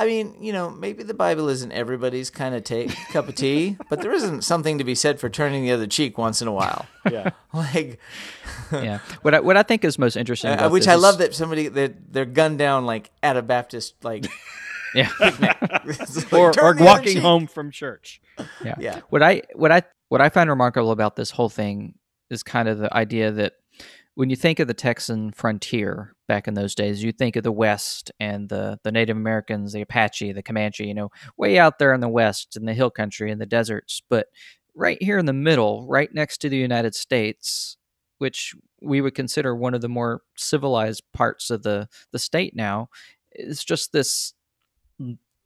I 0.02 0.08
mean, 0.08 0.36
you 0.42 0.52
know, 0.52 0.72
maybe 0.72 1.04
the 1.04 1.14
Bible 1.14 1.48
isn't 1.48 1.72
everybody's 1.72 2.32
kind 2.32 2.56
of 2.56 2.64
take 2.64 2.90
cup 3.10 3.30
of 3.30 3.36
tea, 3.36 3.78
but 3.90 4.02
there 4.02 4.12
isn't 4.12 4.42
something 4.42 4.80
to 4.80 4.84
be 4.84 4.96
said 4.96 5.20
for 5.20 5.30
turning 5.30 5.62
the 5.62 5.72
other 5.72 5.86
cheek 5.86 6.18
once 6.18 6.42
in 6.42 6.48
a 6.48 6.52
while. 6.52 6.88
Yeah, 7.08 7.30
like 7.54 8.00
yeah. 8.72 8.98
What 9.22 9.36
I, 9.36 9.42
what 9.42 9.58
I 9.58 9.62
think 9.62 9.86
is 9.86 10.00
most 10.00 10.16
interesting, 10.16 10.50
uh, 10.50 10.72
which 10.72 10.88
I 10.88 10.96
love 10.96 11.20
that 11.20 11.36
somebody 11.36 11.68
that 11.68 12.12
they're 12.12 12.26
gunned 12.26 12.58
down 12.58 12.88
like 12.88 13.12
at 13.22 13.38
a 13.38 13.44
Baptist 13.44 13.94
like 14.04 14.26
yeah, 14.96 15.12
like, 15.20 16.34
or, 16.34 16.52
or 16.60 16.76
walking 16.80 17.22
home 17.22 17.46
from 17.46 17.70
church. 17.70 18.20
Yeah, 18.66 18.74
yeah. 18.80 19.02
What 19.10 19.22
I 19.22 19.44
what 19.54 19.72
I 19.72 19.84
what 20.10 20.20
I 20.20 20.30
find 20.30 20.50
remarkable 20.50 20.90
about 20.90 21.16
this 21.16 21.30
whole 21.30 21.50
thing 21.50 21.94
is 22.32 22.42
kind 22.42 22.68
of 22.68 22.80
the 22.80 22.92
idea 22.92 23.32
that 23.34 23.54
when 24.16 24.32
you 24.32 24.36
think 24.36 24.60
of 24.60 24.68
the 24.68 24.74
Texan 24.74 25.30
frontier 25.30 26.16
back 26.32 26.48
in 26.48 26.54
those 26.54 26.74
days, 26.74 27.04
you 27.04 27.12
think 27.12 27.36
of 27.36 27.44
the 27.44 27.52
West 27.52 28.10
and 28.18 28.48
the, 28.48 28.80
the 28.86 28.92
Native 28.94 29.18
Americans, 29.18 29.74
the 29.74 29.82
Apache, 29.82 30.32
the 30.32 30.42
Comanche, 30.42 30.88
you 30.88 30.94
know, 30.94 31.12
way 31.36 31.60
out 31.60 31.78
there 31.78 31.94
in 31.94 32.00
the 32.00 32.08
West 32.08 32.56
in 32.56 32.64
the 32.64 32.74
hill 32.74 32.90
country 32.90 33.32
in 33.32 33.38
the 33.38 33.46
deserts. 33.46 34.02
But 34.10 34.28
right 34.74 34.98
here 35.04 35.18
in 35.18 35.26
the 35.26 35.34
middle, 35.34 35.86
right 35.88 36.10
next 36.14 36.38
to 36.38 36.48
the 36.48 36.56
United 36.56 36.96
States, 36.96 37.76
which 38.20 38.56
we 38.82 39.02
would 39.02 39.14
consider 39.14 39.54
one 39.54 39.74
of 39.74 39.82
the 39.82 39.90
more 39.90 40.22
civilized 40.38 41.04
parts 41.12 41.50
of 41.50 41.64
the, 41.64 41.90
the 42.14 42.20
state 42.20 42.56
now, 42.56 42.88
is 43.34 43.62
just 43.62 43.92
this 43.92 44.34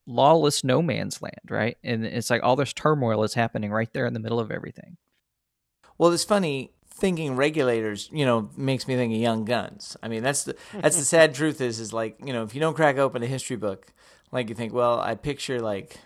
lawless 0.05 0.63
no 0.63 0.83
man's 0.83 1.19
land, 1.19 1.49
right? 1.49 1.79
And 1.83 2.05
it's 2.05 2.29
like 2.29 2.43
all 2.43 2.55
this 2.55 2.73
turmoil 2.73 3.23
is 3.23 3.33
happening 3.33 3.71
right 3.71 3.91
there 3.91 4.05
in 4.05 4.13
the 4.13 4.19
middle 4.19 4.39
of 4.39 4.51
everything. 4.51 4.97
Well, 5.97 6.11
it's 6.11 6.23
funny 6.23 6.74
thinking 6.95 7.35
regulators, 7.35 8.09
you 8.11 8.25
know, 8.25 8.49
makes 8.55 8.87
me 8.87 8.95
think 8.95 9.13
of 9.13 9.19
Young 9.19 9.45
Guns. 9.45 9.97
I 10.01 10.07
mean, 10.07 10.23
that's 10.23 10.43
the 10.43 10.55
that's 10.73 10.97
the 10.97 11.05
sad 11.05 11.35
truth 11.35 11.61
is 11.61 11.79
is 11.79 11.93
like 11.93 12.17
you 12.25 12.33
know 12.33 12.43
if 12.43 12.55
you 12.55 12.61
don't 12.61 12.75
crack 12.75 12.97
open 12.97 13.21
a 13.23 13.27
history 13.27 13.57
book, 13.57 13.87
like 14.31 14.49
you 14.49 14.55
think, 14.55 14.73
well, 14.73 14.99
I 14.99 15.15
picture 15.15 15.59
like 15.59 15.97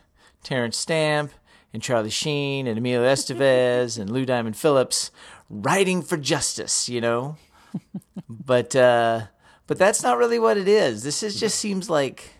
Terence 0.43 0.78
Stamp 0.78 1.32
and 1.73 1.84
Charlie 1.84 2.10
Sheen 2.10 2.67
and 2.67 2.78
Emilio 2.78 3.08
Estevez 3.08 3.99
and 3.99 4.10
Lou 4.10 4.25
Diamond 4.25 4.58
Phillips 4.58 5.12
writing 5.49 6.02
for 6.02 6.17
justice, 6.17 6.89
you 6.89 7.02
know, 7.02 7.38
but 8.30 8.75
uh, 8.75 9.21
but 9.67 9.78
that's 9.78 10.04
not 10.04 10.17
really 10.17 10.39
what 10.39 10.58
it 10.58 10.67
is. 10.67 11.04
This 11.04 11.23
is 11.23 11.39
just 11.39 11.60
seems 11.60 11.89
like 11.89 12.34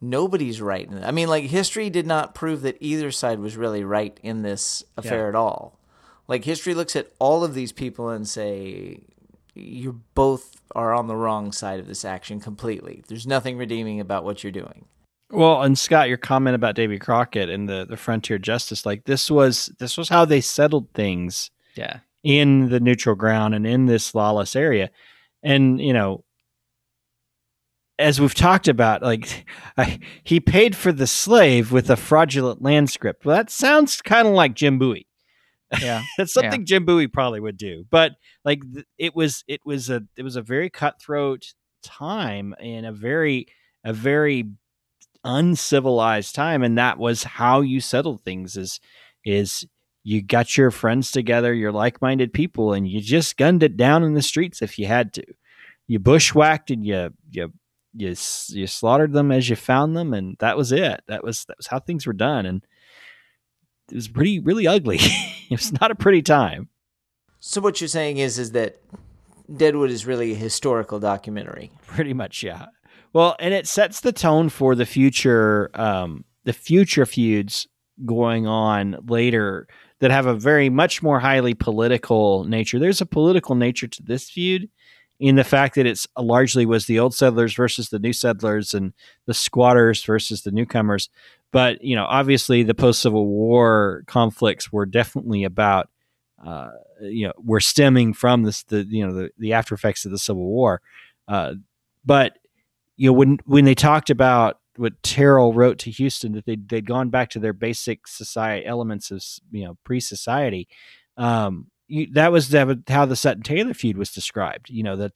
nobody's 0.00 0.60
right. 0.60 0.88
I 1.02 1.10
mean, 1.10 1.28
like 1.28 1.44
history 1.44 1.90
did 1.90 2.06
not 2.06 2.34
prove 2.34 2.62
that 2.62 2.76
either 2.80 3.10
side 3.10 3.40
was 3.40 3.56
really 3.56 3.84
right 3.84 4.18
in 4.22 4.42
this 4.42 4.84
affair 4.96 5.22
yeah. 5.22 5.28
at 5.28 5.34
all. 5.34 5.77
Like 6.28 6.44
history 6.44 6.74
looks 6.74 6.94
at 6.94 7.10
all 7.18 7.42
of 7.42 7.54
these 7.54 7.72
people 7.72 8.10
and 8.10 8.28
say, 8.28 9.00
you 9.54 10.02
both 10.14 10.60
are 10.76 10.94
on 10.94 11.06
the 11.08 11.16
wrong 11.16 11.50
side 11.52 11.80
of 11.80 11.86
this 11.88 12.04
action 12.04 12.38
completely. 12.38 13.02
There's 13.08 13.26
nothing 13.26 13.56
redeeming 13.56 13.98
about 13.98 14.24
what 14.24 14.44
you're 14.44 14.52
doing. 14.52 14.84
Well, 15.30 15.62
and 15.62 15.78
Scott, 15.78 16.08
your 16.08 16.16
comment 16.18 16.54
about 16.54 16.74
Davy 16.74 16.98
Crockett 16.98 17.50
and 17.50 17.68
the, 17.68 17.84
the 17.88 17.96
frontier 17.96 18.38
justice, 18.38 18.86
like 18.86 19.04
this 19.04 19.30
was 19.30 19.70
this 19.78 19.96
was 19.98 20.08
how 20.08 20.24
they 20.24 20.40
settled 20.40 20.88
things 20.94 21.50
Yeah. 21.74 22.00
in 22.22 22.68
the 22.68 22.80
neutral 22.80 23.14
ground 23.14 23.54
and 23.54 23.66
in 23.66 23.86
this 23.86 24.14
lawless 24.14 24.54
area. 24.54 24.90
And, 25.42 25.80
you 25.80 25.92
know, 25.92 26.24
as 27.98 28.20
we've 28.20 28.34
talked 28.34 28.68
about, 28.68 29.02
like 29.02 29.44
I, 29.76 29.98
he 30.24 30.40
paid 30.40 30.76
for 30.76 30.92
the 30.92 31.06
slave 31.06 31.72
with 31.72 31.90
a 31.90 31.96
fraudulent 31.96 32.62
land 32.62 32.90
script. 32.90 33.24
Well, 33.24 33.36
that 33.36 33.50
sounds 33.50 34.00
kind 34.00 34.28
of 34.28 34.34
like 34.34 34.54
Jim 34.54 34.78
Bowie. 34.78 35.06
Yeah. 35.80 36.02
That's 36.18 36.32
something 36.32 36.64
Jim 36.64 36.84
Bowie 36.84 37.08
probably 37.08 37.40
would 37.40 37.56
do. 37.56 37.84
But 37.90 38.12
like 38.44 38.60
th- 38.72 38.86
it 38.98 39.14
was, 39.14 39.44
it 39.46 39.60
was 39.64 39.90
a, 39.90 40.02
it 40.16 40.22
was 40.22 40.36
a 40.36 40.42
very 40.42 40.70
cutthroat 40.70 41.52
time 41.82 42.54
and 42.60 42.86
a 42.86 42.92
very, 42.92 43.46
a 43.84 43.92
very 43.92 44.44
uncivilized 45.24 46.34
time, 46.34 46.62
and 46.62 46.78
that 46.78 46.98
was 46.98 47.24
how 47.24 47.60
you 47.60 47.80
settled 47.80 48.22
things. 48.22 48.56
Is 48.56 48.80
is 49.24 49.66
you 50.04 50.22
got 50.22 50.56
your 50.56 50.70
friends 50.70 51.10
together, 51.10 51.52
your 51.52 51.72
like-minded 51.72 52.32
people, 52.32 52.72
and 52.72 52.88
you 52.88 53.00
just 53.00 53.36
gunned 53.36 53.62
it 53.62 53.76
down 53.76 54.02
in 54.02 54.14
the 54.14 54.22
streets 54.22 54.62
if 54.62 54.78
you 54.78 54.86
had 54.86 55.12
to. 55.14 55.24
You 55.86 55.98
bushwhacked 55.98 56.70
and 56.70 56.84
you 56.84 57.12
you 57.30 57.52
you 57.94 58.14
you 58.48 58.66
slaughtered 58.66 59.12
them 59.12 59.32
as 59.32 59.48
you 59.48 59.56
found 59.56 59.96
them, 59.96 60.14
and 60.14 60.36
that 60.40 60.56
was 60.56 60.72
it. 60.72 61.02
That 61.08 61.24
was 61.24 61.44
that 61.46 61.56
was 61.56 61.66
how 61.66 61.78
things 61.78 62.06
were 62.06 62.12
done, 62.12 62.46
and 62.46 62.64
it 63.90 63.94
was 63.94 64.08
pretty 64.08 64.38
really 64.38 64.66
ugly. 64.66 64.98
it 65.00 65.50
was 65.50 65.72
not 65.80 65.90
a 65.90 65.94
pretty 65.94 66.22
time. 66.22 66.68
So 67.40 67.60
what 67.60 67.80
you're 67.80 67.88
saying 67.88 68.18
is 68.18 68.38
is 68.38 68.52
that 68.52 68.80
Deadwood 69.54 69.90
is 69.90 70.06
really 70.06 70.32
a 70.32 70.36
historical 70.36 70.98
documentary. 70.98 71.70
Pretty 71.86 72.12
much, 72.12 72.42
yeah. 72.42 72.66
Well, 73.12 73.36
and 73.40 73.54
it 73.54 73.66
sets 73.66 74.00
the 74.00 74.12
tone 74.12 74.50
for 74.50 74.74
the 74.74 74.84
future, 74.84 75.70
um, 75.74 76.24
the 76.44 76.52
future 76.52 77.06
feuds 77.06 77.66
going 78.04 78.46
on 78.46 78.98
later 79.06 79.66
that 80.00 80.10
have 80.10 80.26
a 80.26 80.34
very 80.34 80.68
much 80.68 81.02
more 81.02 81.18
highly 81.18 81.54
political 81.54 82.44
nature. 82.44 82.78
There's 82.78 83.00
a 83.00 83.06
political 83.06 83.54
nature 83.54 83.88
to 83.88 84.02
this 84.02 84.30
feud 84.30 84.68
in 85.20 85.36
the 85.36 85.44
fact 85.44 85.74
that 85.74 85.86
it's 85.86 86.06
largely 86.16 86.64
was 86.64 86.86
the 86.86 86.98
old 86.98 87.14
settlers 87.14 87.54
versus 87.54 87.88
the 87.88 87.98
new 87.98 88.12
settlers 88.12 88.74
and 88.74 88.92
the 89.26 89.34
squatters 89.34 90.04
versus 90.04 90.42
the 90.42 90.50
newcomers. 90.50 91.08
But 91.50 91.82
you 91.82 91.96
know, 91.96 92.04
obviously, 92.04 92.62
the 92.62 92.74
post 92.74 93.00
Civil 93.00 93.26
War 93.26 94.04
conflicts 94.06 94.72
were 94.72 94.86
definitely 94.86 95.44
about. 95.44 95.88
Uh, 96.44 96.70
you 97.00 97.26
know, 97.26 97.32
were 97.44 97.58
stemming 97.58 98.14
from 98.14 98.44
this, 98.44 98.62
the 98.62 98.86
you 98.88 99.04
know, 99.04 99.12
the, 99.12 99.30
the 99.38 99.52
after 99.54 99.74
effects 99.74 100.04
of 100.04 100.12
the 100.12 100.18
Civil 100.18 100.44
War. 100.44 100.80
Uh, 101.26 101.54
but 102.04 102.38
you 102.96 103.08
know, 103.08 103.12
when 103.12 103.38
when 103.44 103.64
they 103.64 103.74
talked 103.74 104.08
about 104.08 104.60
what 104.78 105.02
Terrell 105.02 105.52
wrote 105.52 105.78
to 105.80 105.90
Houston 105.90 106.32
that 106.32 106.46
they 106.46 106.56
they'd 106.56 106.86
gone 106.86 107.10
back 107.10 107.30
to 107.30 107.40
their 107.40 107.52
basic 107.52 108.06
society 108.06 108.64
elements 108.64 109.10
of 109.10 109.22
you 109.50 109.64
know 109.64 109.76
pre 109.84 110.00
society. 110.00 110.68
Um, 111.16 111.66
you, 111.88 112.06
that 112.12 112.30
was 112.30 112.50
the, 112.50 112.82
how 112.88 113.06
the 113.06 113.16
Sutton 113.16 113.42
Taylor 113.42 113.74
feud 113.74 113.96
was 113.96 114.12
described. 114.12 114.70
You 114.70 114.82
know 114.82 114.96
that 114.96 115.12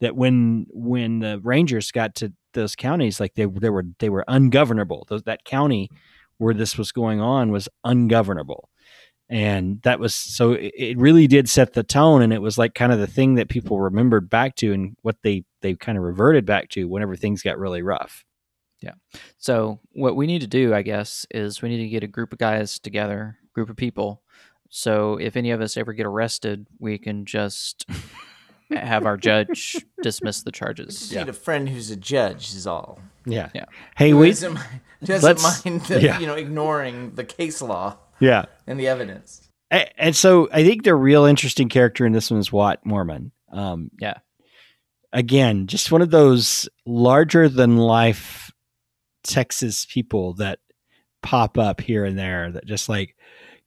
that 0.00 0.16
when 0.16 0.66
when 0.70 1.20
the 1.20 1.40
Rangers 1.42 1.90
got 1.90 2.14
to 2.16 2.32
those 2.54 2.74
counties, 2.74 3.20
like 3.20 3.34
they 3.34 3.46
they 3.46 3.70
were 3.70 3.84
they 3.98 4.10
were 4.10 4.24
ungovernable. 4.26 5.06
Those, 5.08 5.22
that 5.24 5.44
county 5.44 5.90
where 6.38 6.54
this 6.54 6.76
was 6.76 6.92
going 6.92 7.20
on 7.20 7.52
was 7.52 7.68
ungovernable, 7.84 8.68
and 9.28 9.80
that 9.82 10.00
was 10.00 10.14
so 10.14 10.52
it, 10.52 10.72
it 10.76 10.98
really 10.98 11.26
did 11.26 11.48
set 11.48 11.74
the 11.74 11.82
tone, 11.82 12.22
and 12.22 12.32
it 12.32 12.42
was 12.42 12.58
like 12.58 12.74
kind 12.74 12.92
of 12.92 12.98
the 12.98 13.06
thing 13.06 13.34
that 13.36 13.48
people 13.48 13.80
remembered 13.80 14.28
back 14.28 14.56
to, 14.56 14.72
and 14.72 14.96
what 15.02 15.16
they 15.22 15.44
they 15.60 15.74
kind 15.74 15.98
of 15.98 16.04
reverted 16.04 16.44
back 16.44 16.70
to 16.70 16.88
whenever 16.88 17.16
things 17.16 17.42
got 17.42 17.58
really 17.58 17.82
rough. 17.82 18.24
Yeah. 18.80 18.94
So 19.38 19.80
what 19.92 20.16
we 20.16 20.26
need 20.26 20.42
to 20.42 20.46
do, 20.46 20.74
I 20.74 20.82
guess, 20.82 21.26
is 21.30 21.62
we 21.62 21.70
need 21.70 21.82
to 21.84 21.88
get 21.88 22.02
a 22.02 22.08
group 22.08 22.32
of 22.32 22.38
guys 22.38 22.78
together, 22.78 23.38
group 23.54 23.70
of 23.70 23.76
people. 23.76 24.22
So 24.70 25.16
if 25.18 25.36
any 25.36 25.50
of 25.52 25.60
us 25.60 25.76
ever 25.76 25.92
get 25.92 26.06
arrested, 26.06 26.66
we 26.78 26.98
can 26.98 27.24
just 27.26 27.86
have 28.70 29.06
our 29.06 29.16
judge 29.16 29.76
dismiss 30.02 30.42
the 30.42 30.52
charges. 30.52 30.98
Just 30.98 31.12
need 31.14 31.28
a 31.28 31.32
friend 31.32 31.68
who's 31.68 31.90
a 31.90 31.96
judge 31.96 32.54
is 32.54 32.66
all. 32.66 32.98
Yeah. 33.26 33.50
Yeah. 33.54 33.64
Hey, 33.96 34.10
Who 34.10 34.18
we 34.18 34.28
doesn't, 34.30 34.58
doesn't 35.04 35.42
mind 35.66 35.80
the, 35.82 36.00
yeah. 36.02 36.18
you 36.18 36.26
know 36.26 36.34
ignoring 36.34 37.14
the 37.14 37.24
case 37.24 37.62
law 37.62 37.96
yeah. 38.20 38.46
and 38.66 38.78
the 38.78 38.88
evidence. 38.88 39.48
A- 39.72 40.02
And 40.02 40.14
so 40.14 40.48
I 40.52 40.62
think 40.64 40.82
the 40.84 40.94
real 40.94 41.24
interesting 41.24 41.68
character 41.68 42.04
in 42.04 42.12
this 42.12 42.30
one 42.30 42.40
is 42.40 42.52
Watt 42.52 42.84
Moorman. 42.84 43.30
Um, 43.52 43.90
Yeah. 44.00 44.14
Again, 45.12 45.68
just 45.68 45.92
one 45.92 46.02
of 46.02 46.10
those 46.10 46.68
larger 46.84 47.48
than 47.48 47.76
life 47.76 48.50
Texas 49.22 49.86
people 49.88 50.34
that 50.34 50.58
pop 51.22 51.56
up 51.56 51.80
here 51.80 52.04
and 52.04 52.18
there 52.18 52.50
that 52.50 52.66
just 52.66 52.88
like 52.88 53.16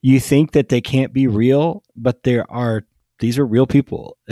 you 0.02 0.20
think 0.20 0.52
that 0.52 0.68
they 0.68 0.80
can't 0.80 1.12
be 1.12 1.26
real, 1.26 1.82
but 1.96 2.22
there 2.22 2.50
are 2.50 2.84
these 3.18 3.38
are 3.38 3.46
real 3.46 3.66
people. 3.66 4.16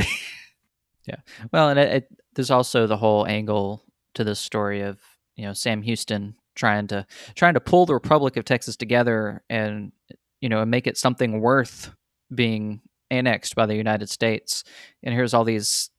Yeah. 1.06 1.16
Well, 1.52 1.70
and 1.70 1.78
it, 1.78 1.92
it, 1.92 2.08
there's 2.34 2.50
also 2.50 2.86
the 2.86 2.96
whole 2.96 3.26
angle 3.26 3.82
to 4.14 4.24
this 4.24 4.40
story 4.40 4.82
of 4.82 4.98
you 5.36 5.44
know 5.44 5.52
Sam 5.52 5.82
Houston 5.82 6.34
trying 6.54 6.86
to 6.88 7.06
trying 7.34 7.54
to 7.54 7.60
pull 7.60 7.86
the 7.86 7.94
Republic 7.94 8.36
of 8.36 8.44
Texas 8.44 8.76
together 8.76 9.42
and 9.48 9.92
you 10.40 10.48
know 10.48 10.62
and 10.62 10.70
make 10.70 10.86
it 10.86 10.98
something 10.98 11.40
worth 11.40 11.92
being 12.34 12.80
annexed 13.10 13.54
by 13.54 13.66
the 13.66 13.76
United 13.76 14.10
States. 14.10 14.64
And 15.02 15.14
here's 15.14 15.32
all 15.32 15.44
these 15.44 15.90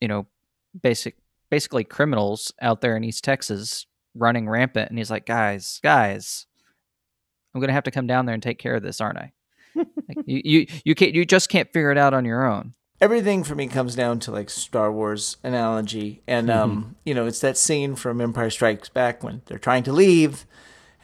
you 0.00 0.08
know 0.08 0.26
basic 0.80 1.16
basically 1.50 1.84
criminals 1.84 2.52
out 2.60 2.80
there 2.80 2.96
in 2.96 3.04
East 3.04 3.24
Texas 3.24 3.86
running 4.14 4.48
rampant, 4.48 4.90
and 4.90 4.98
he's 4.98 5.10
like, 5.10 5.26
guys, 5.26 5.80
guys, 5.82 6.46
I'm 7.54 7.60
gonna 7.60 7.72
have 7.72 7.84
to 7.84 7.90
come 7.90 8.06
down 8.06 8.26
there 8.26 8.34
and 8.34 8.42
take 8.42 8.58
care 8.58 8.74
of 8.74 8.82
this, 8.82 9.00
aren't 9.00 9.18
I? 9.18 9.32
like, 9.74 10.18
you 10.26 10.42
you 10.44 10.66
you 10.84 10.94
can't 10.94 11.14
you 11.14 11.24
just 11.24 11.48
can't 11.48 11.72
figure 11.72 11.90
it 11.90 11.98
out 11.98 12.14
on 12.14 12.24
your 12.24 12.46
own. 12.46 12.74
Everything 13.00 13.44
for 13.44 13.54
me 13.54 13.68
comes 13.68 13.94
down 13.94 14.18
to 14.20 14.32
like 14.32 14.50
Star 14.50 14.90
Wars 14.90 15.36
analogy, 15.44 16.20
and 16.26 16.50
um, 16.50 16.96
you 17.04 17.14
know, 17.14 17.26
it's 17.26 17.40
that 17.40 17.56
scene 17.56 17.94
from 17.94 18.20
Empire 18.20 18.50
Strikes 18.50 18.88
Back 18.88 19.22
when 19.22 19.42
they're 19.46 19.58
trying 19.58 19.84
to 19.84 19.92
leave, 19.92 20.46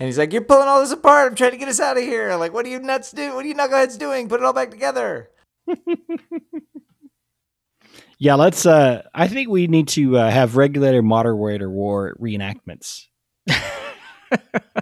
and 0.01 0.09
he's 0.09 0.19
like, 0.19 0.33
"You're 0.33 0.43
pulling 0.43 0.67
all 0.67 0.81
this 0.81 0.91
apart. 0.91 1.31
I'm 1.31 1.37
trying 1.37 1.53
to 1.53 1.57
get 1.57 1.69
us 1.69 1.79
out 1.79 1.97
of 1.97 2.03
here. 2.03 2.35
Like, 2.35 2.53
what 2.53 2.67
are 2.67 2.69
you 2.69 2.81
nuts 2.81 3.13
do? 3.13 3.35
What 3.35 3.45
are 3.45 3.49
you 3.49 3.55
knuckleheads 3.55 3.97
doing? 3.97 4.29
Put 4.29 4.41
it 4.41 4.45
all 4.45 4.53
back 4.53 4.73
together." 4.73 5.31
yeah, 8.19 8.35
let's 8.35 8.67
uh 8.67 9.03
I 9.15 9.29
think 9.29 9.49
we 9.49 9.69
need 9.69 9.87
to 9.89 10.17
uh, 10.19 10.31
have 10.31 10.57
regulator 10.57 11.01
moderator 11.01 11.71
war 11.71 12.17
reenactments. 12.21 13.07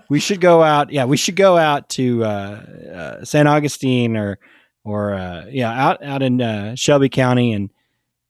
we 0.08 0.20
should 0.20 0.40
go 0.40 0.62
out. 0.62 0.92
Yeah, 0.92 1.04
we 1.04 1.16
should 1.16 1.36
go 1.36 1.56
out 1.56 1.88
to 1.90 2.24
uh, 2.24 2.28
uh, 2.28 3.24
San 3.24 3.46
Augustine 3.46 4.16
or 4.16 4.38
or 4.84 5.14
uh, 5.14 5.46
yeah, 5.50 5.70
out 5.70 6.04
out 6.04 6.22
in 6.22 6.40
uh, 6.40 6.74
Shelby 6.74 7.08
County 7.08 7.52
and 7.52 7.70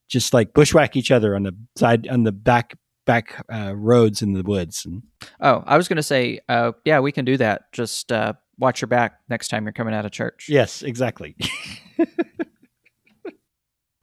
just 0.09 0.35
like 0.35 0.53
bushwhack 0.53 0.97
each 0.97 1.11
other 1.11 1.35
on 1.35 1.43
the 1.45 1.57
side 1.77 2.07
on 2.09 2.25
the 2.25 2.33
back 2.33 2.75
back 3.07 3.45
uh, 3.53 3.73
roads 3.75 4.23
in 4.23 4.33
the 4.33 4.43
woods. 4.43 4.85
And 4.85 5.03
Oh, 5.41 5.63
I 5.67 5.77
was 5.77 5.89
going 5.89 5.97
to 5.97 6.03
say, 6.03 6.41
uh, 6.49 6.73
yeah, 6.85 7.01
we 7.01 7.11
can 7.13 7.25
do 7.25 7.37
that. 7.39 7.73
Just 7.73 8.13
uh, 8.13 8.35
watch 8.59 8.81
your 8.81 8.89
back 8.89 9.21
next 9.29 9.49
time 9.49 9.65
you're 9.65 9.73
coming 9.73 9.95
out 9.95 10.05
of 10.05 10.13
church. 10.13 10.47
yes, 10.49 10.83
exactly. 10.83 11.37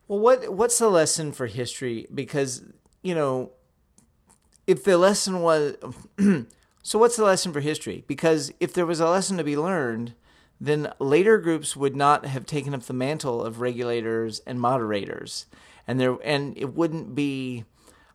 Well, 0.08 0.20
what 0.20 0.52
what's 0.54 0.80
the 0.80 0.90
lesson 0.90 1.32
for 1.32 1.46
history? 1.46 2.08
Because 2.12 2.64
you 3.04 3.14
know, 3.14 3.52
if 4.66 4.84
the 4.84 4.98
lesson 4.98 5.42
was, 5.42 5.76
so 6.90 6.98
what's 6.98 7.18
the 7.18 7.24
lesson 7.24 7.54
for 7.54 7.60
history? 7.60 8.04
Because 8.08 8.52
if 8.60 8.74
there 8.74 8.88
was 8.88 9.00
a 9.00 9.08
lesson 9.08 9.38
to 9.38 9.44
be 9.44 9.56
learned, 9.56 10.16
then 10.60 10.92
later 10.98 11.38
groups 11.38 11.76
would 11.76 11.96
not 11.96 12.26
have 12.26 12.48
taken 12.48 12.74
up 12.74 12.82
the 12.82 12.94
mantle 12.94 13.44
of 13.44 13.62
regulators 13.62 14.42
and 14.48 14.60
moderators, 14.60 15.46
and 15.86 16.00
there 16.00 16.18
and 16.24 16.58
it 16.58 16.74
wouldn't 16.74 17.14
be. 17.14 17.64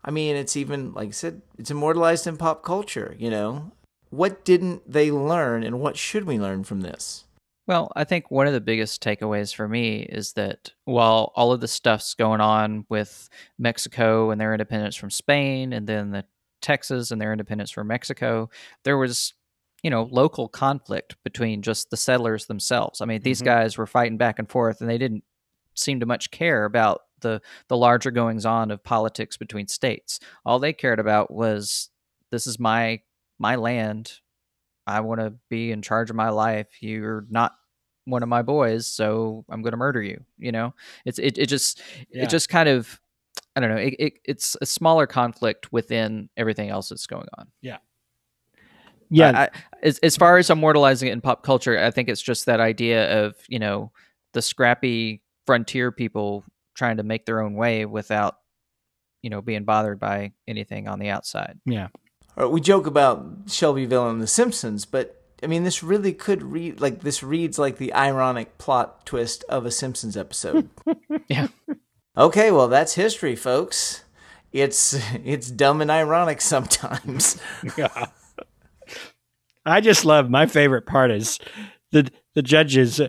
I 0.04 0.10
mean, 0.10 0.34
it's 0.34 0.56
even 0.56 0.92
like 0.92 1.10
I 1.10 1.12
said, 1.12 1.42
it's 1.56 1.70
immortalized 1.70 2.26
in 2.26 2.36
pop 2.36 2.64
culture. 2.64 3.14
You 3.16 3.30
know, 3.30 3.70
what 4.10 4.44
didn't 4.44 4.90
they 4.90 5.12
learn, 5.12 5.62
and 5.62 5.78
what 5.78 5.96
should 5.96 6.24
we 6.24 6.40
learn 6.40 6.64
from 6.64 6.80
this? 6.80 7.26
Well, 7.68 7.92
I 7.94 8.02
think 8.02 8.28
one 8.28 8.48
of 8.48 8.54
the 8.54 8.60
biggest 8.60 9.00
takeaways 9.00 9.54
for 9.54 9.68
me 9.68 10.00
is 10.00 10.32
that 10.32 10.72
while 10.84 11.32
all 11.36 11.52
of 11.52 11.60
the 11.60 11.68
stuff's 11.68 12.14
going 12.14 12.40
on 12.40 12.86
with 12.88 13.28
Mexico 13.56 14.32
and 14.32 14.40
their 14.40 14.52
independence 14.52 14.96
from 14.96 15.10
Spain, 15.12 15.72
and 15.72 15.86
then 15.86 16.10
the 16.10 16.24
Texas 16.64 17.10
and 17.12 17.20
their 17.20 17.30
independence 17.32 17.70
from 17.70 17.86
Mexico, 17.86 18.50
there 18.82 18.98
was, 18.98 19.34
you 19.84 19.90
know, 19.90 20.08
local 20.10 20.48
conflict 20.48 21.16
between 21.22 21.62
just 21.62 21.90
the 21.90 21.96
settlers 21.96 22.46
themselves. 22.46 23.00
I 23.00 23.04
mean, 23.04 23.22
these 23.22 23.40
Mhm. 23.42 23.44
guys 23.44 23.78
were 23.78 23.86
fighting 23.86 24.16
back 24.16 24.38
and 24.40 24.50
forth, 24.50 24.80
and 24.80 24.90
they 24.90 24.98
didn't 24.98 25.22
seem 25.74 26.00
to 26.00 26.06
much 26.06 26.30
care 26.30 26.64
about 26.64 27.02
the 27.20 27.40
the 27.68 27.76
larger 27.76 28.10
goings 28.10 28.44
on 28.46 28.70
of 28.70 28.82
politics 28.84 29.36
between 29.36 29.66
states. 29.68 30.20
All 30.44 30.58
they 30.58 30.72
cared 30.72 30.98
about 31.00 31.30
was 31.30 31.90
this 32.30 32.46
is 32.46 32.58
my 32.58 33.00
my 33.38 33.56
land. 33.56 34.20
I 34.86 35.00
want 35.00 35.20
to 35.20 35.34
be 35.48 35.70
in 35.72 35.80
charge 35.82 36.10
of 36.10 36.16
my 36.16 36.28
life. 36.30 36.68
You're 36.80 37.26
not 37.30 37.52
one 38.04 38.22
of 38.22 38.28
my 38.28 38.42
boys, 38.42 38.86
so 38.86 39.44
I'm 39.48 39.62
going 39.62 39.72
to 39.72 39.78
murder 39.78 40.02
you. 40.02 40.24
You 40.38 40.52
know, 40.52 40.74
it's 41.06 41.18
it 41.18 41.38
it 41.38 41.46
just 41.46 41.80
Yeah. 42.10 42.24
it 42.24 42.30
just 42.30 42.48
kind 42.48 42.68
of 42.68 43.00
I 43.56 43.60
don't 43.60 43.70
know. 43.70 43.76
It, 43.76 43.96
it 43.98 44.12
it's 44.24 44.56
a 44.60 44.66
smaller 44.66 45.06
conflict 45.06 45.72
within 45.72 46.28
everything 46.36 46.70
else 46.70 46.88
that's 46.88 47.06
going 47.06 47.28
on. 47.38 47.48
yeah, 49.10 49.30
I, 49.30 49.42
I, 49.44 49.50
as 49.82 49.98
as 49.98 50.16
far 50.16 50.38
as 50.38 50.50
immortalizing 50.50 51.08
it 51.08 51.12
in 51.12 51.20
pop 51.20 51.42
culture, 51.42 51.78
I 51.78 51.90
think 51.90 52.08
it's 52.08 52.22
just 52.22 52.46
that 52.46 52.60
idea 52.60 53.24
of 53.24 53.36
you 53.48 53.58
know 53.58 53.92
the 54.32 54.42
scrappy 54.42 55.22
frontier 55.46 55.92
people 55.92 56.44
trying 56.74 56.96
to 56.96 57.02
make 57.02 57.26
their 57.26 57.40
own 57.40 57.54
way 57.54 57.86
without 57.86 58.36
you 59.22 59.30
know 59.30 59.40
being 59.40 59.64
bothered 59.64 60.00
by 60.00 60.32
anything 60.48 60.88
on 60.88 60.98
the 60.98 61.10
outside. 61.10 61.58
yeah. 61.64 61.88
Or 62.36 62.48
we 62.48 62.60
joke 62.60 62.88
about 62.88 63.24
Shelbyville 63.46 64.10
and 64.10 64.20
The 64.20 64.26
Simpsons, 64.26 64.84
but 64.86 65.22
I 65.40 65.46
mean, 65.46 65.62
this 65.62 65.84
really 65.84 66.12
could 66.12 66.42
read 66.42 66.80
like 66.80 67.00
this 67.02 67.22
reads 67.22 67.58
like 67.58 67.76
the 67.76 67.92
ironic 67.92 68.58
plot 68.58 69.06
twist 69.06 69.44
of 69.48 69.64
a 69.64 69.70
Simpsons 69.70 70.16
episode. 70.16 70.68
Yeah. 71.28 71.46
Okay, 72.16 72.50
well, 72.50 72.68
that's 72.68 72.94
history, 72.94 73.36
folks. 73.36 74.04
It's 74.52 74.94
it's 75.24 75.50
dumb 75.50 75.80
and 75.80 75.90
ironic 75.90 76.40
sometimes. 76.40 77.38
Yeah. 77.76 78.06
I 79.66 79.80
just 79.80 80.04
love 80.04 80.28
my 80.28 80.44
favorite 80.44 80.86
part 80.86 81.10
is 81.10 81.38
the 81.90 82.10
the 82.34 82.42
judges 82.42 83.00
uh, 83.00 83.08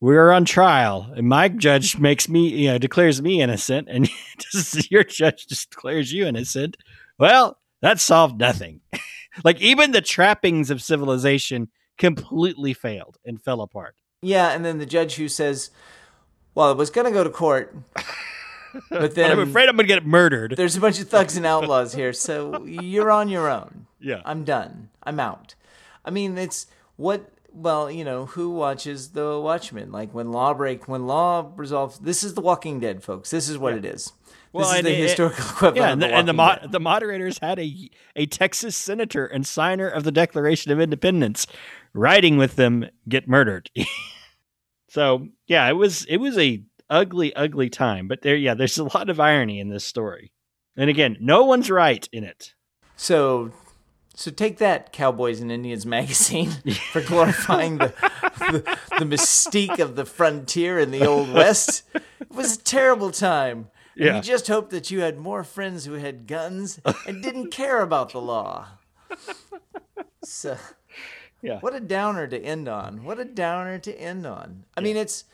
we're 0.00 0.30
on 0.30 0.44
trial 0.44 1.12
and 1.16 1.28
my 1.28 1.48
judge 1.48 1.98
makes 1.98 2.28
me 2.28 2.48
you 2.48 2.68
know 2.68 2.78
declares 2.78 3.20
me 3.20 3.42
innocent 3.42 3.88
and 3.90 4.08
your 4.90 5.02
judge 5.02 5.48
just 5.48 5.70
declares 5.70 6.12
you 6.12 6.24
innocent. 6.24 6.76
Well, 7.18 7.58
that 7.82 7.98
solved 8.00 8.38
nothing. 8.38 8.80
like 9.44 9.60
even 9.60 9.90
the 9.90 10.00
trappings 10.00 10.70
of 10.70 10.82
civilization 10.82 11.68
completely 11.98 12.72
failed 12.72 13.18
and 13.24 13.42
fell 13.42 13.60
apart. 13.60 13.96
yeah, 14.22 14.50
and 14.52 14.64
then 14.64 14.78
the 14.78 14.86
judge 14.86 15.16
who 15.16 15.28
says, 15.28 15.70
"Well, 16.54 16.70
it 16.70 16.76
was 16.76 16.90
going 16.90 17.06
to 17.06 17.10
go 17.12 17.24
to 17.24 17.30
court, 17.30 17.74
but 18.90 19.14
then 19.14 19.30
I'm 19.30 19.40
afraid 19.40 19.68
I'm 19.68 19.76
going 19.76 19.88
to 19.88 19.94
get 19.94 20.06
murdered. 20.06 20.54
there's 20.56 20.76
a 20.76 20.80
bunch 20.80 21.00
of 21.00 21.08
thugs 21.08 21.36
and 21.36 21.46
outlaws 21.46 21.94
here, 21.94 22.12
so 22.12 22.64
you're 22.64 23.10
on 23.10 23.28
your 23.28 23.48
own." 23.48 23.86
Yeah. 24.00 24.22
I'm 24.24 24.44
done. 24.44 24.88
I'm 25.02 25.20
out. 25.20 25.54
I 26.04 26.10
mean, 26.10 26.38
it's 26.38 26.66
what. 26.96 27.30
Well, 27.52 27.90
you 27.90 28.04
know, 28.04 28.26
who 28.26 28.50
watches 28.50 29.08
The 29.08 29.40
Watchmen? 29.40 29.90
Like 29.90 30.14
when 30.14 30.30
law 30.30 30.54
break, 30.54 30.86
when 30.86 31.08
law 31.08 31.50
resolves. 31.56 31.98
This 31.98 32.22
is 32.22 32.34
The 32.34 32.40
Walking 32.40 32.78
Dead, 32.78 33.02
folks. 33.02 33.30
This 33.30 33.48
is 33.48 33.58
what 33.58 33.74
it 33.74 33.84
is. 33.84 34.12
Well, 34.52 34.68
this 34.68 34.78
is 34.78 34.84
the 34.84 34.92
it- 34.92 35.02
historical 35.02 35.44
equivalent. 35.44 35.76
Yeah, 35.76 35.84
of 35.86 35.92
and 35.92 36.02
the, 36.02 36.06
the, 36.06 36.14
and 36.14 36.28
the, 36.28 36.32
mo- 36.32 36.58
the 36.70 36.80
moderators 36.80 37.38
had 37.40 37.58
a 37.58 37.90
a 38.14 38.26
Texas 38.26 38.76
senator 38.76 39.26
and 39.26 39.44
signer 39.44 39.88
of 39.88 40.04
the 40.04 40.12
Declaration 40.12 40.70
of 40.70 40.80
Independence 40.80 41.46
riding 41.92 42.36
with 42.36 42.54
them 42.56 42.86
get 43.08 43.26
murdered. 43.28 43.68
so 44.88 45.28
yeah, 45.50 45.68
it 45.68 45.74
was 45.74 46.04
it 46.06 46.18
was 46.18 46.38
a 46.38 46.62
ugly, 46.88 47.34
ugly 47.34 47.68
time. 47.68 48.06
But 48.08 48.22
there, 48.22 48.36
yeah, 48.36 48.54
there's 48.54 48.78
a 48.78 48.84
lot 48.84 49.10
of 49.10 49.18
irony 49.20 49.58
in 49.60 49.68
this 49.68 49.84
story. 49.84 50.32
And 50.76 50.88
again, 50.88 51.16
no 51.20 51.44
one's 51.44 51.68
right 51.70 52.08
in 52.12 52.22
it. 52.24 52.54
So, 52.96 53.50
so 54.14 54.30
take 54.30 54.58
that, 54.58 54.92
Cowboys 54.92 55.40
and 55.40 55.50
Indians 55.50 55.84
magazine, 55.98 56.50
for 56.92 57.00
glorifying 57.02 57.78
the, 57.78 57.92
the 58.38 58.78
the 59.00 59.04
mystique 59.04 59.80
of 59.80 59.96
the 59.96 60.04
frontier 60.04 60.78
in 60.78 60.92
the 60.92 61.04
Old 61.06 61.32
West. 61.32 61.82
It 61.94 62.30
was 62.30 62.56
a 62.56 62.60
terrible 62.62 63.10
time. 63.10 63.68
And 63.96 64.04
Yeah. 64.06 64.16
You 64.16 64.22
just 64.22 64.46
hope 64.46 64.70
that 64.70 64.90
you 64.92 65.00
had 65.00 65.18
more 65.18 65.42
friends 65.42 65.84
who 65.84 65.94
had 65.94 66.28
guns 66.28 66.80
and 67.06 67.22
didn't 67.22 67.50
care 67.60 67.80
about 67.82 68.12
the 68.12 68.20
law. 68.20 68.68
So, 70.22 70.56
Yeah. 71.42 71.58
what 71.60 71.74
a 71.74 71.80
downer 71.80 72.26
to 72.28 72.38
end 72.38 72.68
on. 72.68 73.04
What 73.04 73.18
a 73.18 73.24
downer 73.24 73.78
to 73.80 74.00
end 74.00 74.26
on. 74.26 74.64
I 74.76 74.80
mean, 74.80 74.96
it's 74.96 75.24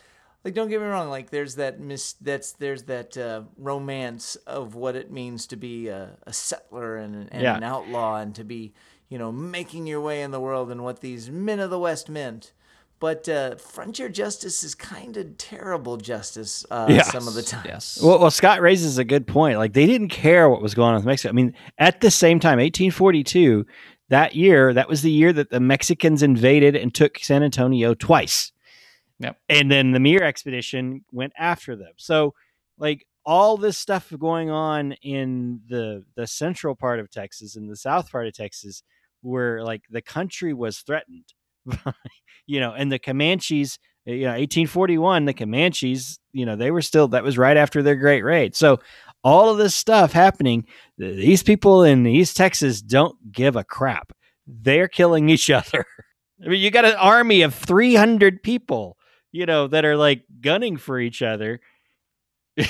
like 0.46 0.54
don't 0.54 0.68
get 0.68 0.80
me 0.80 0.87
wrong. 0.87 1.09
Like 1.09 1.30
there's 1.30 1.56
that 1.56 1.80
mis 1.80 2.12
that's 2.20 2.52
there's 2.52 2.85
that 2.85 3.16
uh, 3.18 3.42
romance 3.59 4.37
of 4.46 4.76
what 4.76 4.94
it 4.94 5.11
means 5.11 5.46
to 5.48 5.56
be 5.56 5.88
a, 5.88 6.16
a 6.24 6.32
settler 6.32 6.96
and, 6.98 7.28
and 7.32 7.42
Yeah. 7.42 7.56
an 7.56 7.64
outlaw 7.64 8.18
and 8.20 8.32
to 8.37 8.44
be 8.44 8.72
you 9.09 9.18
know 9.18 9.32
making 9.32 9.88
your 9.88 10.00
way 10.00 10.22
in 10.22 10.30
the 10.30 10.38
world 10.40 10.70
and 10.70 10.85
what 10.85 11.00
these 11.00 11.28
men 11.30 11.59
of 11.59 11.70
the 11.70 11.78
West 11.80 12.09
meant. 12.09 12.52
But 13.00 13.28
uh, 13.28 13.56
frontier 13.56 14.09
justice 14.09 14.62
is 14.64 14.74
kind 14.76 15.16
of 15.16 15.37
terrible 15.37 15.96
justice 15.96 16.64
uh, 16.70 16.87
Yes. 16.88 17.11
some 17.12 17.26
of 17.28 17.35
the 17.35 17.42
time. 17.42 17.64
Yes. 17.66 17.98
Well, 18.02 18.20
well, 18.20 18.30
Scott 18.30 18.61
raises 18.62 18.96
a 18.98 19.04
good 19.04 19.26
point. 19.26 19.59
Like 19.59 19.72
they 19.72 19.85
didn't 19.85 20.09
care 20.09 20.48
what 20.48 20.62
was 20.62 20.74
going 20.74 20.90
on 20.90 20.94
with 20.96 21.04
Mexico. 21.06 21.30
I 21.30 21.32
mean, 21.32 21.54
at 21.76 22.00
the 22.00 22.11
same 22.11 22.38
time, 22.40 22.59
1842, 22.59 23.66
that 24.09 24.37
year, 24.37 24.72
that 24.72 24.88
was 24.88 25.02
the 25.02 25.11
year 25.11 25.32
that 25.32 25.50
the 25.50 25.61
Mexicans 25.61 26.22
invaded 26.22 26.76
and 26.76 26.94
took 26.94 27.18
San 27.18 27.42
Antonio 27.42 27.92
twice. 27.94 28.52
Yep. 29.20 29.38
And 29.48 29.70
then 29.70 29.92
the 29.92 30.00
Mier 30.00 30.22
expedition 30.22 31.05
went 31.12 31.33
after 31.38 31.76
them. 31.76 31.92
So, 31.96 32.35
like 32.79 33.07
all 33.24 33.57
this 33.57 33.79
stuff 33.79 34.12
going 34.18 34.50
on 34.50 34.92
in 35.02 35.61
the 35.68 36.05
the 36.16 36.26
central 36.26 36.76
part 36.76 37.00
of 37.00 37.11
Texas 37.11 37.57
and 37.57 37.70
the 37.70 37.76
south 37.76 38.11
part 38.11 38.26
of 38.26 38.35
Texas, 38.35 38.83
where 39.22 39.62
like 39.64 39.83
the 39.90 40.02
country 40.02 40.52
was 40.52 40.79
threatened, 40.79 41.24
you 42.46 42.61
know, 42.61 42.72
and 42.72 42.92
the 42.92 42.98
Comanches 42.98 43.79
eh, 44.07 44.12
you 44.12 44.24
know 44.24 44.33
1841 44.33 45.24
the 45.24 45.35
comanches 45.35 46.18
you 46.33 46.46
know 46.46 46.55
they 46.57 46.70
were 46.70 46.83
still 46.83 47.09
that 47.09 47.24
was 47.24 47.37
right 47.38 47.57
after 47.57 47.83
their 47.83 47.96
great 47.96 48.22
raid 48.22 48.55
so 48.55 48.79
all 49.24 49.50
of 49.50 49.59
this 49.59 49.74
stuff 49.74 50.12
happening 50.12 50.64
th- 51.00 51.16
these 51.16 51.42
people 51.42 51.83
in 51.83 52.07
east 52.07 52.37
texas 52.37 52.81
don't 52.81 53.16
give 53.33 53.57
a 53.57 53.64
crap 53.64 54.12
they're 54.46 54.87
killing 54.88 55.29
each 55.29 55.50
other 55.50 55.85
i 56.44 56.48
mean 56.48 56.61
you 56.61 56.70
got 56.70 56.85
an 56.85 56.94
army 56.94 57.42
of 57.42 57.52
300 57.52 58.42
people 58.44 58.95
you 59.37 59.46
know 59.46 59.66
that 59.68 59.85
are 59.85 59.96
like 59.96 60.25
gunning 60.40 60.77
for 60.77 60.99
each 60.99 61.22
other 61.22 61.61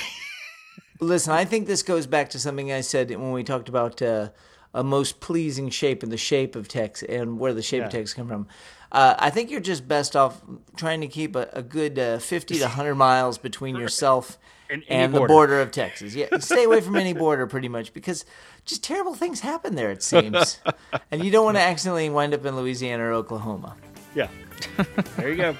Listen, 0.99 1.33
I 1.33 1.45
think 1.45 1.67
this 1.67 1.83
goes 1.83 2.07
back 2.07 2.29
to 2.31 2.39
something 2.39 2.71
I 2.71 2.81
said 2.81 3.11
when 3.11 3.31
we 3.31 3.43
talked 3.43 3.69
about 3.69 4.01
uh, 4.01 4.29
a 4.73 4.83
most 4.83 5.19
pleasing 5.19 5.69
shape 5.69 6.01
and 6.01 6.11
the 6.11 6.17
shape 6.17 6.55
of 6.55 6.67
text 6.67 7.03
and 7.03 7.37
where 7.39 7.53
the 7.53 7.61
shape 7.61 7.83
of 7.83 7.93
Yeah. 7.93 7.99
text 7.99 8.15
come 8.15 8.27
from. 8.27 8.47
Uh, 8.91 9.13
I 9.19 9.29
think 9.29 9.51
you're 9.51 9.59
just 9.59 9.87
best 9.87 10.15
off 10.15 10.41
trying 10.75 11.01
to 11.01 11.07
keep 11.07 11.35
a, 11.35 11.49
a 11.53 11.61
good 11.61 11.99
uh, 11.99 12.17
50 12.17 12.55
to 12.55 12.61
100 12.63 12.95
miles 12.95 13.37
between 13.37 13.75
yourself 13.83 14.39
And 14.71 14.83
and 14.89 15.13
the 15.13 15.19
border. 15.19 15.33
border 15.33 15.61
of 15.61 15.69
Texas. 15.71 16.15
Yeah, 16.15 16.39
stay 16.39 16.63
away 16.63 16.81
from 16.81 16.95
any 16.95 17.13
border 17.13 17.45
pretty 17.45 17.69
much 17.69 17.93
because 17.93 18.25
just 18.65 18.83
terrible 18.83 19.13
things 19.13 19.41
happen 19.41 19.75
there, 19.75 19.91
it 19.91 20.01
seems. 20.01 20.59
and 21.11 21.23
you 21.23 21.29
don't 21.29 21.45
want 21.45 21.57
to 21.57 21.61
accidentally 21.63 22.09
wind 22.09 22.33
up 22.33 22.43
in 22.43 22.55
Louisiana 22.55 23.03
or 23.03 23.13
Oklahoma. 23.13 23.75
yeah 24.15 24.29
there 25.17 25.29
you 25.29 25.35
go 25.35 25.55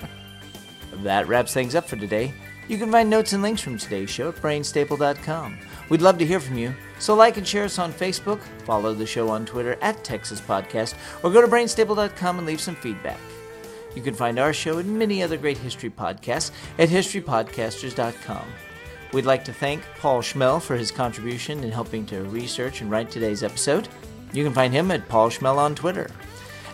That 1.04 1.28
wraps 1.28 1.54
things 1.54 1.76
up 1.76 1.88
for 1.88 1.96
today. 1.96 2.34
You 2.68 2.78
can 2.78 2.92
find 2.92 3.10
notes 3.10 3.34
and 3.34 3.42
links 3.42 3.62
from 3.62 3.78
today's 3.78 4.10
show 4.10 4.30
at 4.30 4.36
brainstaple.com. 4.36 5.58
We'd 5.90 6.02
love 6.02 6.18
to 6.18 6.26
hear 6.26 6.40
from 6.40 6.58
you, 6.58 6.74
so 7.00 7.16
like 7.16 7.38
and 7.38 7.48
share 7.48 7.64
us 7.64 7.80
on 7.80 7.94
Facebook, 7.94 8.42
follow 8.66 8.94
the 8.94 9.06
show 9.06 9.30
on 9.30 9.46
Twitter 9.46 9.78
at 9.82 10.04
Texas 10.04 10.42
Podcast, 10.42 10.96
or 11.24 11.32
go 11.32 11.42
to 11.42 11.48
brainstaple.com 11.48 12.40
and 12.40 12.48
leave 12.48 12.60
some 12.60 12.76
feedback. 12.76 13.20
You 13.96 14.02
can 14.02 14.14
find 14.14 14.38
our 14.38 14.54
show 14.54 14.80
and 14.80 15.00
many 15.00 15.24
other 15.24 15.38
great 15.38 15.58
history 15.58 15.90
podcasts 15.90 16.52
at 16.78 16.90
historypodcasters.com. 16.90 18.46
We'd 19.14 19.26
like 19.26 19.46
to 19.46 19.54
thank 19.54 19.84
Paul 20.00 20.22
Schmel 20.22 20.62
for 20.62 20.76
his 20.76 20.92
contribution 20.92 21.64
in 21.64 21.72
helping 21.72 22.06
to 22.08 22.24
research 22.24 22.82
and 22.82 22.92
write 22.92 23.10
today's 23.10 23.44
episode. 23.44 23.88
You 24.34 24.44
can 24.44 24.54
find 24.54 24.74
him 24.74 24.92
at 24.92 25.08
Paul 25.08 25.30
Schmel 25.30 25.58
on 25.58 25.74
Twitter. 25.74 26.10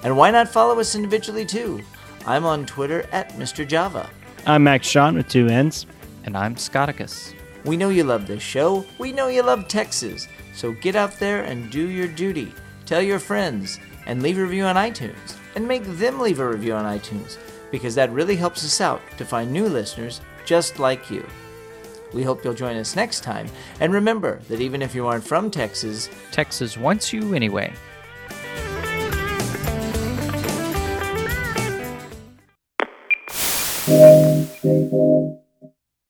And 0.03 0.17
why 0.17 0.31
not 0.31 0.49
follow 0.49 0.79
us 0.79 0.95
individually 0.95 1.45
too? 1.45 1.81
I'm 2.25 2.45
on 2.45 2.65
Twitter 2.65 3.07
at 3.11 3.33
Mr. 3.33 3.67
Java. 3.67 4.09
i'm 4.45 4.63
max 4.63 4.87
sean 4.87 5.15
with 5.15 5.27
two 5.27 5.47
ends 5.47 5.85
and 6.25 6.37
I'm 6.37 6.55
Scotticus. 6.55 7.33
We 7.65 7.77
know 7.77 7.89
you 7.89 8.03
love 8.03 8.27
this 8.27 8.41
show. 8.43 8.85
We 8.97 9.11
know 9.11 9.27
you 9.27 9.43
love 9.43 9.67
Texas. 9.67 10.27
So 10.53 10.71
get 10.73 10.95
out 10.95 11.19
there 11.19 11.43
and 11.43 11.69
do 11.71 11.89
your 11.89 12.07
duty. 12.07 12.53
Tell 12.85 13.01
your 13.01 13.19
friends 13.19 13.79
and 14.05 14.21
leave 14.21 14.37
a 14.37 14.43
review 14.43 14.63
on 14.63 14.75
iTunes. 14.75 15.35
And 15.55 15.67
make 15.67 15.83
them 15.83 16.19
leave 16.19 16.39
a 16.39 16.47
review 16.47 16.73
on 16.73 16.85
iTunes 16.85 17.37
because 17.71 17.95
that 17.95 18.11
really 18.11 18.35
helps 18.35 18.63
us 18.63 18.81
out 18.81 19.01
to 19.17 19.25
find 19.25 19.51
new 19.51 19.67
listeners 19.67 20.21
just 20.45 20.79
like 20.79 21.09
you. 21.11 21.25
We 22.13 22.23
hope 22.23 22.43
you'll 22.43 22.53
join 22.53 22.77
us 22.77 22.95
next 22.95 23.21
time. 23.21 23.47
And 23.79 23.93
remember 23.93 24.39
that 24.47 24.61
even 24.61 24.81
if 24.81 24.93
you 24.93 25.07
aren't 25.07 25.23
from 25.23 25.49
Texas, 25.49 26.09
Texas 26.31 26.77
wants 26.77 27.11
you 27.11 27.33
anyway. 27.33 27.73